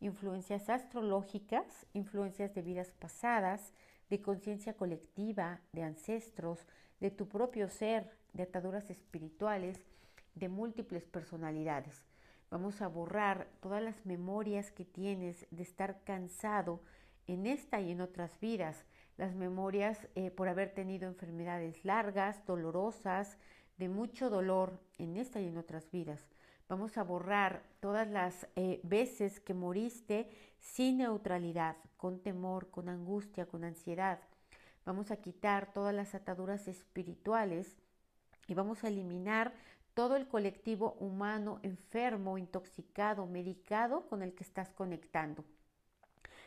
influencias 0.00 0.68
astrológicas, 0.68 1.86
influencias 1.94 2.54
de 2.54 2.60
vidas 2.60 2.90
pasadas, 2.90 3.72
de 4.10 4.20
conciencia 4.20 4.74
colectiva, 4.74 5.62
de 5.72 5.82
ancestros, 5.82 6.66
de 7.00 7.10
tu 7.10 7.26
propio 7.26 7.70
ser, 7.70 8.10
de 8.34 8.42
ataduras 8.42 8.90
espirituales, 8.90 9.80
de 10.34 10.50
múltiples 10.50 11.06
personalidades. 11.06 12.07
Vamos 12.50 12.80
a 12.80 12.88
borrar 12.88 13.48
todas 13.60 13.82
las 13.82 14.06
memorias 14.06 14.70
que 14.70 14.84
tienes 14.84 15.46
de 15.50 15.62
estar 15.62 16.02
cansado 16.04 16.80
en 17.26 17.46
esta 17.46 17.80
y 17.80 17.92
en 17.92 18.00
otras 18.00 18.40
vidas. 18.40 18.86
Las 19.18 19.34
memorias 19.34 20.08
eh, 20.14 20.30
por 20.30 20.48
haber 20.48 20.72
tenido 20.72 21.08
enfermedades 21.08 21.84
largas, 21.84 22.44
dolorosas, 22.46 23.36
de 23.76 23.88
mucho 23.88 24.30
dolor 24.30 24.80
en 24.96 25.16
esta 25.16 25.40
y 25.40 25.46
en 25.46 25.58
otras 25.58 25.90
vidas. 25.90 26.26
Vamos 26.68 26.96
a 26.98 27.02
borrar 27.02 27.62
todas 27.80 28.08
las 28.08 28.46
eh, 28.56 28.80
veces 28.82 29.40
que 29.40 29.54
moriste 29.54 30.28
sin 30.58 30.98
neutralidad, 30.98 31.76
con 31.96 32.20
temor, 32.20 32.70
con 32.70 32.88
angustia, 32.88 33.46
con 33.46 33.64
ansiedad. 33.64 34.20
Vamos 34.84 35.10
a 35.10 35.16
quitar 35.16 35.72
todas 35.72 35.94
las 35.94 36.14
ataduras 36.14 36.66
espirituales 36.66 37.76
y 38.46 38.54
vamos 38.54 38.84
a 38.84 38.88
eliminar 38.88 39.54
todo 39.98 40.14
el 40.14 40.28
colectivo 40.28 40.96
humano 41.00 41.58
enfermo, 41.64 42.38
intoxicado, 42.38 43.26
medicado 43.26 44.06
con 44.06 44.22
el 44.22 44.32
que 44.32 44.44
estás 44.44 44.70
conectando. 44.70 45.44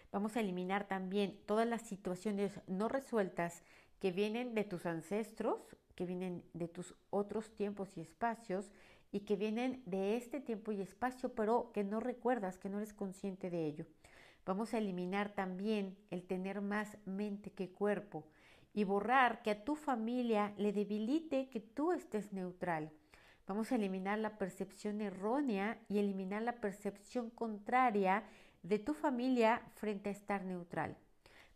Vamos 0.09 0.37
a 0.37 0.39
eliminar 0.39 0.87
también 0.87 1.37
todas 1.45 1.67
las 1.67 1.81
situaciones 1.81 2.61
no 2.67 2.87
resueltas 2.87 3.61
que 3.99 4.13
vienen 4.13 4.55
de 4.55 4.63
tus 4.63 4.85
ancestros, 4.85 5.75
que 5.95 6.05
vienen 6.05 6.45
de 6.53 6.69
tus 6.69 6.95
otros 7.09 7.49
tiempos 7.53 7.97
y 7.97 7.99
espacios 7.99 8.71
y 9.11 9.19
que 9.25 9.35
vienen 9.35 9.83
de 9.85 10.15
este 10.15 10.39
tiempo 10.39 10.71
y 10.71 10.79
espacio, 10.79 11.35
pero 11.35 11.73
que 11.73 11.83
no 11.83 11.99
recuerdas, 11.99 12.57
que 12.57 12.69
no 12.69 12.77
eres 12.77 12.93
consciente 12.93 13.49
de 13.49 13.65
ello. 13.65 13.85
Vamos 14.45 14.73
a 14.73 14.77
eliminar 14.77 15.35
también 15.35 15.97
el 16.09 16.23
tener 16.23 16.61
más 16.61 16.97
mente 17.03 17.51
que 17.51 17.69
cuerpo 17.69 18.23
y 18.73 18.85
borrar 18.85 19.41
que 19.41 19.51
a 19.51 19.65
tu 19.65 19.75
familia 19.75 20.53
le 20.55 20.71
debilite 20.71 21.49
que 21.49 21.59
tú 21.59 21.91
estés 21.91 22.31
neutral. 22.31 22.93
Vamos 23.47 23.71
a 23.71 23.75
eliminar 23.75 24.19
la 24.19 24.37
percepción 24.37 25.01
errónea 25.01 25.79
y 25.89 25.99
eliminar 25.99 26.43
la 26.43 26.61
percepción 26.61 27.29
contraria 27.29 28.23
de 28.63 28.79
tu 28.79 28.93
familia 28.93 29.61
frente 29.75 30.09
a 30.09 30.13
estar 30.13 30.45
neutral. 30.45 30.95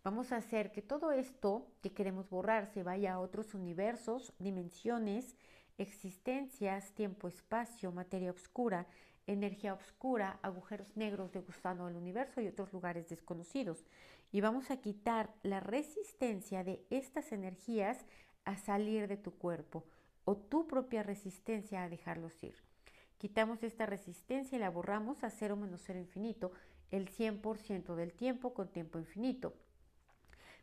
Vamos 0.03 0.31
a 0.31 0.37
hacer 0.37 0.71
que 0.71 0.81
todo 0.81 1.11
esto 1.11 1.67
que 1.81 1.93
queremos 1.93 2.29
borrar 2.29 2.67
se 2.67 2.83
vaya 2.83 3.13
a 3.13 3.19
otros 3.19 3.53
universos, 3.53 4.33
dimensiones, 4.39 5.35
existencias, 5.77 6.91
tiempo, 6.93 7.27
espacio, 7.27 7.91
materia 7.91 8.31
oscura, 8.31 8.87
energía 9.27 9.73
oscura, 9.73 10.39
agujeros 10.41 10.95
negros 10.95 11.31
de 11.31 11.39
gusano 11.39 11.87
del 11.87 11.95
universo 11.95 12.41
y 12.41 12.47
otros 12.47 12.73
lugares 12.73 13.09
desconocidos. 13.09 13.85
Y 14.31 14.41
vamos 14.41 14.69
a 14.69 14.77
quitar 14.77 15.33
la 15.43 15.59
resistencia 15.59 16.63
de 16.63 16.85
estas 16.89 17.31
energías 17.31 18.05
a 18.43 18.57
salir 18.57 19.07
de 19.07 19.17
tu 19.17 19.31
cuerpo 19.31 19.85
o 20.25 20.35
tu 20.35 20.67
propia 20.67 21.03
resistencia 21.03 21.83
a 21.83 21.89
dejarlos 21.89 22.43
ir. 22.43 22.55
Quitamos 23.17 23.63
esta 23.63 23.85
resistencia 23.85 24.57
y 24.57 24.59
la 24.59 24.69
borramos 24.69 25.23
a 25.23 25.29
cero 25.29 25.55
menos 25.55 25.81
cero 25.85 25.99
infinito, 25.99 26.51
el 26.91 27.09
100% 27.09 27.95
del 27.95 28.13
tiempo 28.13 28.53
con 28.53 28.67
tiempo 28.67 28.99
infinito. 28.99 29.53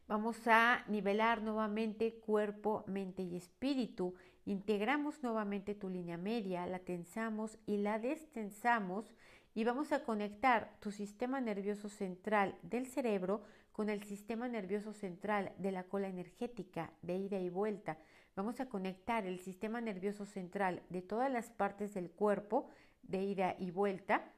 Vamos 0.09 0.47
a 0.47 0.85
nivelar 0.89 1.43
nuevamente 1.43 2.15
cuerpo, 2.15 2.85
mente 2.87 3.23
y 3.23 3.37
espíritu. 3.37 4.15
Integramos 4.45 5.23
nuevamente 5.23 5.75
tu 5.75 5.89
línea 5.89 6.17
media, 6.17 6.67
la 6.67 6.81
tensamos 6.81 7.59
y 7.67 7.79
la 7.79 7.99
destensamos 7.99 9.15
y 9.55 9.65
vamos 9.65 9.93
a 9.93 10.03
conectar 10.03 10.77
tu 10.81 10.91
sistema 10.91 11.41
nervioso 11.41 11.89
central 11.89 12.57
del 12.63 12.87
cerebro 12.87 13.43
con 13.73 13.89
el 13.89 14.03
sistema 14.03 14.49
nervioso 14.49 14.93
central 14.93 15.53
de 15.59 15.73
la 15.73 15.85
cola 15.85 16.09
energética 16.09 16.93
de 17.03 17.17
ida 17.17 17.39
y 17.39 17.49
vuelta. 17.49 17.99
Vamos 18.35 18.61
a 18.61 18.69
conectar 18.69 19.27
el 19.27 19.41
sistema 19.41 19.81
nervioso 19.81 20.25
central 20.25 20.83
de 20.89 21.03
todas 21.03 21.31
las 21.31 21.51
partes 21.51 21.93
del 21.93 22.11
cuerpo 22.11 22.69
de 23.03 23.23
ida 23.23 23.57
y 23.59 23.71
vuelta 23.71 24.33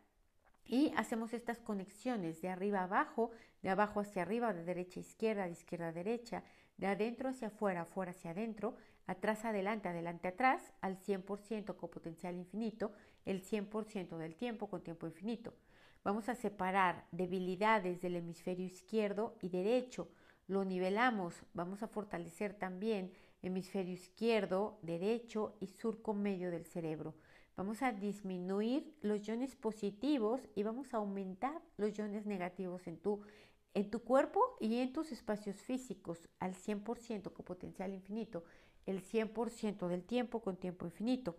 y 0.66 0.92
hacemos 0.96 1.33
estas 1.33 1.61
conexiones 1.61 2.40
de 2.40 2.48
arriba 2.48 2.80
a 2.80 2.85
abajo, 2.85 3.30
de 3.62 3.70
abajo 3.70 4.00
hacia 4.00 4.22
arriba, 4.22 4.52
de 4.52 4.64
derecha 4.64 4.98
a 4.98 5.02
izquierda, 5.02 5.44
de 5.44 5.52
izquierda 5.52 5.88
a 5.88 5.92
derecha, 5.92 6.42
de 6.76 6.87
adentro 6.88 7.28
hacia 7.28 7.48
afuera, 7.48 7.83
afuera 7.83 8.11
hacia 8.11 8.33
adentro, 8.33 8.74
atrás 9.07 9.44
adelante, 9.44 9.88
adelante 9.88 10.28
atrás, 10.28 10.72
al 10.80 10.98
100% 10.98 11.76
con 11.76 11.90
potencial 11.90 12.35
infinito, 12.37 12.92
el 13.24 13.42
100% 13.44 14.16
del 14.16 14.35
tiempo 14.35 14.68
con 14.68 14.83
tiempo 14.83 15.07
infinito. 15.07 15.54
Vamos 16.02 16.28
a 16.28 16.35
separar 16.35 17.07
debilidades 17.12 18.00
del 18.00 18.16
hemisferio 18.16 18.66
izquierdo 18.66 19.37
y 19.40 19.50
derecho. 19.50 20.11
Lo 20.46 20.64
nivelamos. 20.64 21.35
Vamos 21.54 21.83
a 21.83 21.88
fortalecer 21.88 22.54
también 22.54 23.12
hemisferio 23.46 23.92
izquierdo, 23.92 24.78
derecho 24.83 25.57
y 25.61 25.66
surco 25.66 26.14
medio 26.14 26.50
del 26.50 26.64
cerebro. 26.64 27.14
Vamos 27.57 27.83
a 27.83 27.92
disminuir 27.92 28.96
los 29.00 29.26
iones 29.28 29.54
positivos 29.54 30.40
y 30.54 30.62
vamos 30.64 30.92
a 30.92 30.96
aumentar 30.96 31.62
los 31.76 31.96
iones 31.96 32.26
negativos 32.26 32.87
en 32.87 32.98
tu, 32.98 33.20
en 33.74 33.90
tu 33.90 34.02
cuerpo 34.02 34.57
y 34.59 34.78
en 34.78 34.92
tus 34.92 35.12
espacios 35.12 35.57
físicos 35.57 36.28
al 36.40 36.54
100% 36.54 37.33
con 37.33 37.44
potencial 37.44 37.92
infinito, 37.92 38.44
el 38.87 39.02
100% 39.02 39.87
del 39.88 40.02
tiempo 40.04 40.40
con 40.40 40.57
tiempo 40.57 40.87
infinito. 40.87 41.37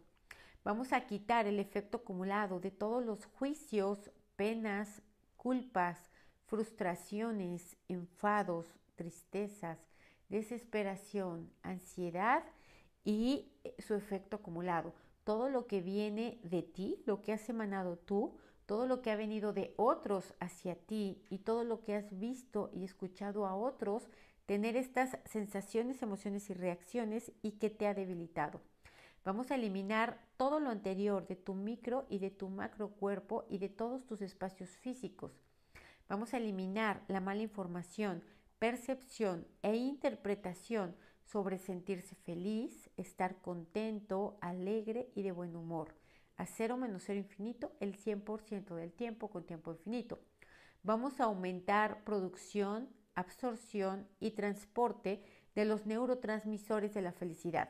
Vamos 0.63 0.93
a 0.93 1.05
quitar 1.05 1.47
el 1.47 1.59
efecto 1.59 1.97
acumulado 1.97 2.59
de 2.59 2.71
todos 2.71 3.05
los 3.05 3.25
juicios, 3.25 4.11
penas, 4.35 5.01
culpas, 5.35 5.99
frustraciones, 6.45 7.77
enfados, 7.87 8.67
tristezas, 8.95 9.79
desesperación, 10.29 11.51
ansiedad 11.61 12.43
y 13.03 13.51
su 13.79 13.93
efecto 13.93 14.37
acumulado. 14.37 14.93
Todo 15.23 15.49
lo 15.49 15.67
que 15.67 15.81
viene 15.81 16.39
de 16.43 16.61
ti, 16.61 17.01
lo 17.05 17.21
que 17.21 17.33
has 17.33 17.47
emanado 17.49 17.97
tú, 17.97 18.37
todo 18.65 18.87
lo 18.87 19.01
que 19.01 19.11
ha 19.11 19.15
venido 19.15 19.53
de 19.53 19.73
otros 19.77 20.33
hacia 20.39 20.75
ti 20.75 21.23
y 21.29 21.39
todo 21.39 21.63
lo 21.63 21.81
que 21.81 21.95
has 21.95 22.17
visto 22.17 22.69
y 22.73 22.83
escuchado 22.83 23.45
a 23.45 23.55
otros, 23.55 24.09
tener 24.45 24.75
estas 24.75 25.17
sensaciones, 25.25 26.01
emociones 26.01 26.49
y 26.49 26.53
reacciones 26.53 27.31
y 27.41 27.53
que 27.53 27.69
te 27.69 27.87
ha 27.87 27.93
debilitado. 27.93 28.61
Vamos 29.23 29.49
a 29.49 29.55
eliminar 29.55 30.23
todo 30.37 30.59
lo 30.59 30.69
anterior 30.69 31.25
de 31.27 31.35
tu 31.35 31.55
micro 31.55 32.05
y 32.09 32.19
de 32.19 32.29
tu 32.29 32.49
macro 32.49 32.89
cuerpo 32.89 33.45
y 33.49 33.57
de 33.57 33.69
todos 33.69 34.05
tus 34.05 34.21
espacios 34.21 34.69
físicos. 34.77 35.41
Vamos 36.07 36.33
a 36.33 36.37
eliminar 36.37 37.03
la 37.07 37.19
mala 37.19 37.41
información, 37.41 38.23
percepción 38.59 39.47
e 39.61 39.75
interpretación 39.75 40.95
sobre 41.23 41.57
sentirse 41.57 42.15
feliz, 42.15 42.89
estar 42.97 43.41
contento, 43.41 44.37
alegre 44.41 45.09
y 45.15 45.23
de 45.23 45.31
buen 45.31 45.55
humor. 45.55 45.95
A 46.37 46.45
cero 46.45 46.77
menos 46.77 47.03
cero 47.05 47.19
infinito 47.19 47.71
el 47.79 47.97
100% 47.97 48.75
del 48.75 48.91
tiempo 48.91 49.29
con 49.29 49.45
tiempo 49.45 49.71
infinito. 49.71 50.19
Vamos 50.83 51.19
a 51.19 51.25
aumentar 51.25 52.03
producción, 52.03 52.89
absorción 53.15 54.07
y 54.19 54.31
transporte 54.31 55.23
de 55.55 55.65
los 55.65 55.85
neurotransmisores 55.85 56.93
de 56.93 57.01
la 57.01 57.11
felicidad. 57.11 57.69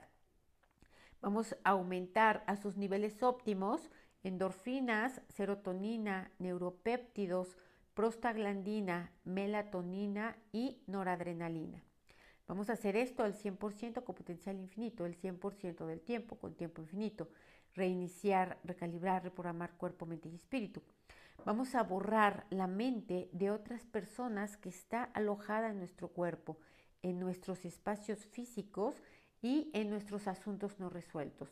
Vamos 1.21 1.55
a 1.63 1.71
aumentar 1.71 2.43
a 2.47 2.57
sus 2.57 2.77
niveles 2.77 3.23
óptimos 3.23 3.89
endorfinas, 4.25 5.21
serotonina, 5.29 6.31
neuropéptidos, 6.39 7.57
prostaglandina, 7.95 9.11
melatonina 9.23 10.37
y 10.51 10.77
noradrenalina. 10.85 11.81
Vamos 12.47 12.69
a 12.69 12.73
hacer 12.73 12.95
esto 12.95 13.23
al 13.23 13.33
100% 13.33 14.03
con 14.03 14.13
potencial 14.13 14.59
infinito, 14.59 15.05
el 15.05 15.19
100% 15.19 15.87
del 15.87 16.01
tiempo 16.01 16.37
con 16.37 16.53
tiempo 16.53 16.81
infinito. 16.81 17.29
Reiniciar, 17.73 18.59
recalibrar, 18.63 19.23
reprogramar 19.23 19.75
cuerpo, 19.77 20.05
mente 20.05 20.29
y 20.29 20.35
espíritu. 20.35 20.83
Vamos 21.43 21.73
a 21.73 21.83
borrar 21.83 22.45
la 22.49 22.67
mente 22.67 23.29
de 23.31 23.49
otras 23.49 23.83
personas 23.85 24.57
que 24.57 24.69
está 24.69 25.03
alojada 25.03 25.69
en 25.69 25.79
nuestro 25.79 26.09
cuerpo, 26.09 26.57
en 27.01 27.19
nuestros 27.19 27.65
espacios 27.65 28.25
físicos 28.25 28.95
y 29.41 29.71
en 29.73 29.89
nuestros 29.89 30.27
asuntos 30.27 30.79
no 30.79 30.89
resueltos. 30.89 31.49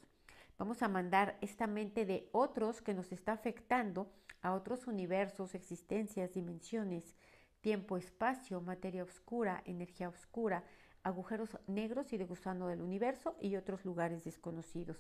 Vamos 0.58 0.84
a 0.84 0.88
mandar 0.88 1.38
esta 1.42 1.68
mente 1.68 2.06
de 2.06 2.30
otros 2.32 2.82
que 2.82 2.94
nos 2.94 3.12
está 3.12 3.34
afectando 3.34 4.12
a 4.42 4.54
otros 4.54 4.88
universos, 4.88 5.56
existencias, 5.56 6.34
dimensiones, 6.34 7.16
tiempo, 7.62 7.98
espacio, 7.98 8.62
materia 8.62 9.04
oscura, 9.04 9.64
energía 9.66 10.10
oscura, 10.10 10.64
agujeros 11.02 11.58
negros 11.68 12.14
y 12.14 12.18
de 12.18 12.26
gusano 12.26 12.68
del 12.68 12.82
universo 12.82 13.36
y 13.42 13.56
otros 13.56 13.84
lugares 13.84 14.24
desconocidos. 14.24 14.98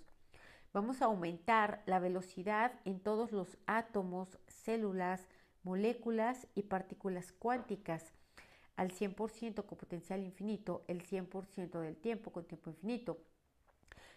Vamos 0.74 1.02
a 1.02 1.06
aumentar 1.06 1.84
la 1.86 2.00
velocidad 2.00 2.74
en 2.84 3.00
todos 3.00 3.32
los 3.32 3.58
átomos, 3.68 4.40
células, 4.48 5.28
moléculas 5.62 6.48
y 6.56 6.64
partículas 6.64 7.32
cuánticas 7.32 8.12
al 8.76 8.92
100% 8.92 9.66
con 9.66 9.78
potencial 9.78 10.24
infinito, 10.24 10.84
el 10.88 11.04
100% 11.04 11.80
del 11.80 11.96
tiempo 11.96 12.32
con 12.32 12.46
tiempo 12.46 12.72
infinito. 12.72 13.20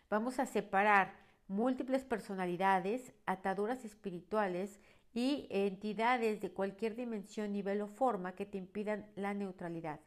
Vamos 0.09 0.39
a 0.39 0.47
separar 0.47 1.26
múltiples 1.49 2.05
personalidades, 2.05 3.13
ataduras 3.27 3.85
espirituales 3.85 4.81
y 5.15 5.47
entidades 5.51 6.41
de 6.41 6.51
cualquier 6.51 6.95
dimensión, 6.95 7.53
nivel 7.53 7.81
o 7.81 7.89
forma 7.89 8.35
que 8.35 8.47
te 8.47 8.59
impidan 8.59 9.07
la 9.17 9.35
neutralidad. 9.35 10.01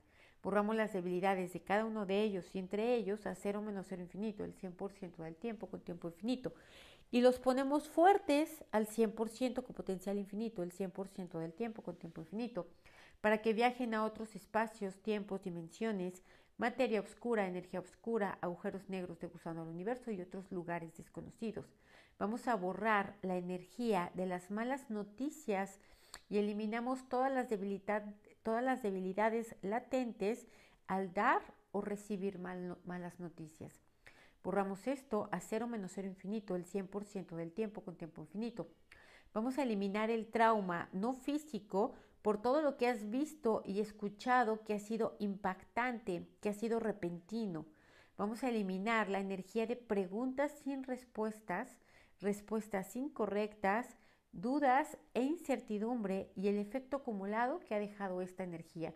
Borramos 0.44 0.76
las 0.76 0.94
debilidades 0.94 1.52
de 1.54 1.62
cada 1.62 1.86
uno 1.86 2.06
de 2.06 2.22
ellos 2.22 2.54
y 2.54 2.60
entre 2.60 2.96
ellos 2.96 3.26
a 3.26 3.36
cero 3.36 3.62
menos 3.62 3.88
cero 3.90 4.02
infinito, 4.04 4.44
el 4.44 4.56
100% 4.56 5.18
del 5.18 5.36
tiempo 5.36 5.68
con 5.68 5.82
tiempo 5.82 6.08
infinito. 6.08 6.54
Y 7.12 7.22
los 7.22 7.40
ponemos 7.40 7.90
fuertes 7.90 8.64
al 8.72 8.88
100% 8.88 9.64
con 9.64 9.76
potencial 9.76 10.18
infinito, 10.18 10.62
el 10.64 10.72
100% 10.72 11.40
del 11.40 11.54
tiempo 11.54 11.82
con 11.82 11.96
tiempo 11.98 12.22
infinito 12.22 12.68
para 13.22 13.42
que 13.42 13.54
viajen 13.54 13.94
a 13.94 14.06
otros 14.06 14.36
espacios, 14.36 14.98
tiempos, 15.02 15.44
dimensiones, 15.44 16.24
materia 16.60 17.00
oscura, 17.00 17.48
energía 17.48 17.80
oscura, 17.80 18.38
agujeros 18.42 18.90
negros 18.90 19.20
de 19.20 19.28
gusano 19.28 19.62
del 19.62 19.74
universo 19.74 20.12
y 20.12 20.22
otros 20.22 20.52
lugares 20.52 20.96
desconocidos. 20.98 21.66
Vamos 22.20 22.50
a 22.50 22.56
borrar 22.56 23.16
la 23.22 23.38
energía 23.38 24.12
de 24.14 24.26
las 24.26 24.52
malas 24.52 24.90
noticias 24.90 25.80
y 26.30 26.38
eliminamos 26.38 27.08
todas 27.08 27.32
las, 27.32 27.48
todas 28.44 28.64
las 28.64 28.84
debilidades 28.84 29.56
latentes 29.62 30.48
al 30.88 31.14
dar 31.14 31.42
o 31.72 31.80
recibir 31.80 32.40
malas 32.40 33.20
noticias. 33.22 33.74
Borramos 34.44 34.86
esto 34.88 35.30
a 35.32 35.40
cero 35.40 35.66
menos 35.66 35.94
cero 35.96 36.10
infinito 36.10 36.58
el 36.58 36.66
100% 36.66 37.38
del 37.38 37.54
tiempo 37.54 37.82
con 37.82 37.96
tiempo 37.96 38.22
infinito. 38.22 38.68
Vamos 39.34 39.58
a 39.58 39.64
eliminar 39.64 40.10
el 40.10 40.28
trauma 40.28 40.90
no 40.92 41.14
físico 41.14 41.94
por 42.22 42.42
todo 42.42 42.62
lo 42.62 42.78
que 42.78 42.88
has 42.88 43.10
visto 43.10 43.62
y 43.66 43.80
escuchado 43.80 44.64
que 44.64 44.74
ha 44.74 44.80
sido 44.80 45.16
impactante, 45.20 46.28
que 46.42 46.50
ha 46.50 46.54
sido 46.54 46.80
repentino. 46.80 47.66
Vamos 48.18 48.44
a 48.44 48.50
eliminar 48.50 49.10
la 49.10 49.20
energía 49.20 49.66
de 49.66 49.78
preguntas 49.78 50.52
sin 50.64 50.84
respuestas, 50.84 51.78
respuestas 52.20 52.96
incorrectas, 52.96 53.98
dudas 54.32 54.98
e 55.14 55.24
incertidumbre 55.24 56.32
y 56.36 56.50
el 56.50 56.58
efecto 56.58 56.98
acumulado 56.98 57.62
que 57.62 57.76
ha 57.76 57.80
dejado 57.80 58.22
esta 58.22 58.44
energía. 58.44 58.94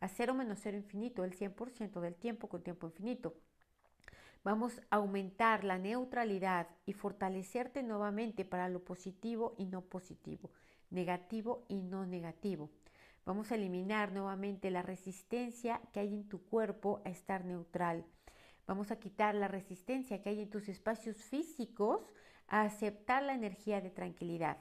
A 0.00 0.08
cero 0.08 0.34
menos 0.34 0.60
cero 0.62 0.76
infinito, 0.76 1.24
el 1.24 1.36
100% 1.36 2.00
del 2.00 2.14
tiempo 2.14 2.48
con 2.48 2.62
tiempo 2.62 2.86
infinito. 2.86 3.34
Vamos 4.44 4.78
a 4.90 4.96
aumentar 4.96 5.64
la 5.64 5.78
neutralidad 5.78 6.68
y 6.84 6.92
fortalecerte 6.92 7.82
nuevamente 7.82 8.44
para 8.44 8.68
lo 8.68 8.84
positivo 8.84 9.54
y 9.56 9.64
no 9.64 9.80
positivo, 9.80 10.50
negativo 10.94 11.64
y 11.68 11.82
no 11.82 12.06
negativo. 12.06 12.70
Vamos 13.26 13.50
a 13.50 13.56
eliminar 13.56 14.12
nuevamente 14.12 14.70
la 14.70 14.82
resistencia 14.82 15.80
que 15.92 16.00
hay 16.00 16.14
en 16.14 16.28
tu 16.28 16.42
cuerpo 16.44 17.02
a 17.04 17.10
estar 17.10 17.44
neutral. 17.44 18.04
Vamos 18.66 18.90
a 18.90 18.98
quitar 18.98 19.34
la 19.34 19.48
resistencia 19.48 20.22
que 20.22 20.30
hay 20.30 20.40
en 20.40 20.50
tus 20.50 20.68
espacios 20.68 21.16
físicos 21.16 22.00
a 22.48 22.62
aceptar 22.62 23.22
la 23.22 23.34
energía 23.34 23.80
de 23.80 23.90
tranquilidad. 23.90 24.58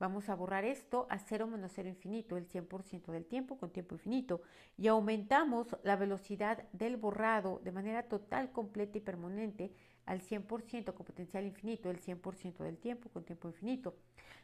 Vamos 0.00 0.28
a 0.28 0.34
borrar 0.34 0.64
esto 0.64 1.06
a 1.08 1.18
cero 1.18 1.46
menos 1.46 1.72
cero 1.74 1.88
infinito, 1.88 2.36
el 2.36 2.48
100% 2.48 3.12
del 3.12 3.26
tiempo 3.26 3.58
con 3.58 3.70
tiempo 3.70 3.94
infinito. 3.94 4.42
Y 4.76 4.88
aumentamos 4.88 5.76
la 5.84 5.96
velocidad 5.96 6.64
del 6.72 6.96
borrado 6.96 7.60
de 7.62 7.72
manera 7.72 8.02
total, 8.08 8.50
completa 8.50 8.98
y 8.98 9.00
permanente 9.00 9.72
al 10.06 10.20
100% 10.20 10.94
con 10.94 11.06
potencial 11.06 11.44
infinito, 11.44 11.90
el 11.90 12.00
100% 12.00 12.58
del 12.58 12.78
tiempo 12.78 13.08
con 13.10 13.24
tiempo 13.24 13.48
infinito. 13.48 13.94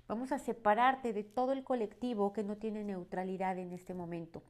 Vamos 0.09 0.33
a 0.33 0.39
separarte 0.39 1.13
de 1.13 1.25
todo 1.25 1.53
el 1.53 1.65
colectivo 1.65 2.33
que 2.33 2.43
no 2.43 2.57
tiene 2.57 2.85
neutralidad 2.85 3.59
en 3.59 3.73
este 3.73 3.95
momento. 3.95 4.43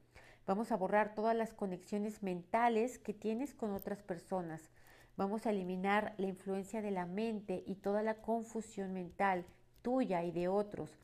Vamos 0.47 0.71
a 0.71 0.77
borrar 0.77 1.13
todas 1.13 1.35
las 1.35 1.53
conexiones 1.53 2.23
mentales 2.23 2.97
que 2.97 3.13
tienes 3.13 3.53
con 3.53 3.71
otras 3.71 4.01
personas. 4.01 4.71
Vamos 5.17 5.45
a 5.45 5.51
eliminar 5.51 6.15
la 6.17 6.27
influencia 6.27 6.81
de 6.81 6.91
la 6.91 7.05
mente 7.05 7.63
y 7.67 7.75
toda 7.75 8.01
la 8.01 8.15
confusión 8.21 8.93
mental 8.93 9.45
tuya 9.81 10.23
y 10.23 10.31
de 10.31 10.47
otros. 10.47 10.97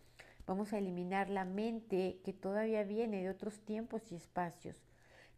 Vamos 0.47 0.73
a 0.73 0.77
eliminar 0.77 1.29
la 1.29 1.45
mente 1.45 2.19
que 2.23 2.33
todavía 2.33 2.83
viene 2.83 3.21
de 3.21 3.29
otros 3.29 3.59
tiempos 3.59 4.11
y 4.11 4.15
espacios. 4.15 4.86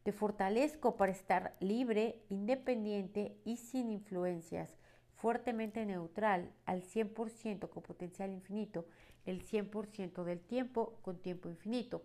Te 0.10 0.14
fortalezco 0.14 0.96
para 0.96 1.12
estar 1.12 1.56
libre, 1.60 2.20
independiente 2.30 3.38
y 3.46 3.58
sin 3.58 3.92
influencias, 3.92 4.76
fuertemente 5.14 5.86
neutral, 5.86 6.52
al 6.66 6.82
100% 6.82 7.70
con 7.70 7.84
potencial 7.84 8.32
infinito, 8.32 8.88
el 9.28 9.44
100% 9.44 10.24
del 10.24 10.40
tiempo 10.40 10.98
con 11.04 11.20
tiempo 11.20 11.48
infinito. 11.48 12.02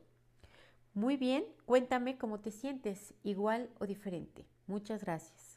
Muy 0.92 1.16
bien, 1.16 1.46
cuéntame 1.64 2.18
cómo 2.18 2.40
te 2.40 2.50
sientes, 2.50 3.14
igual 3.22 3.70
o 3.78 3.86
diferente. 3.86 4.44
Muchas 4.66 5.02
gracias. 5.02 5.53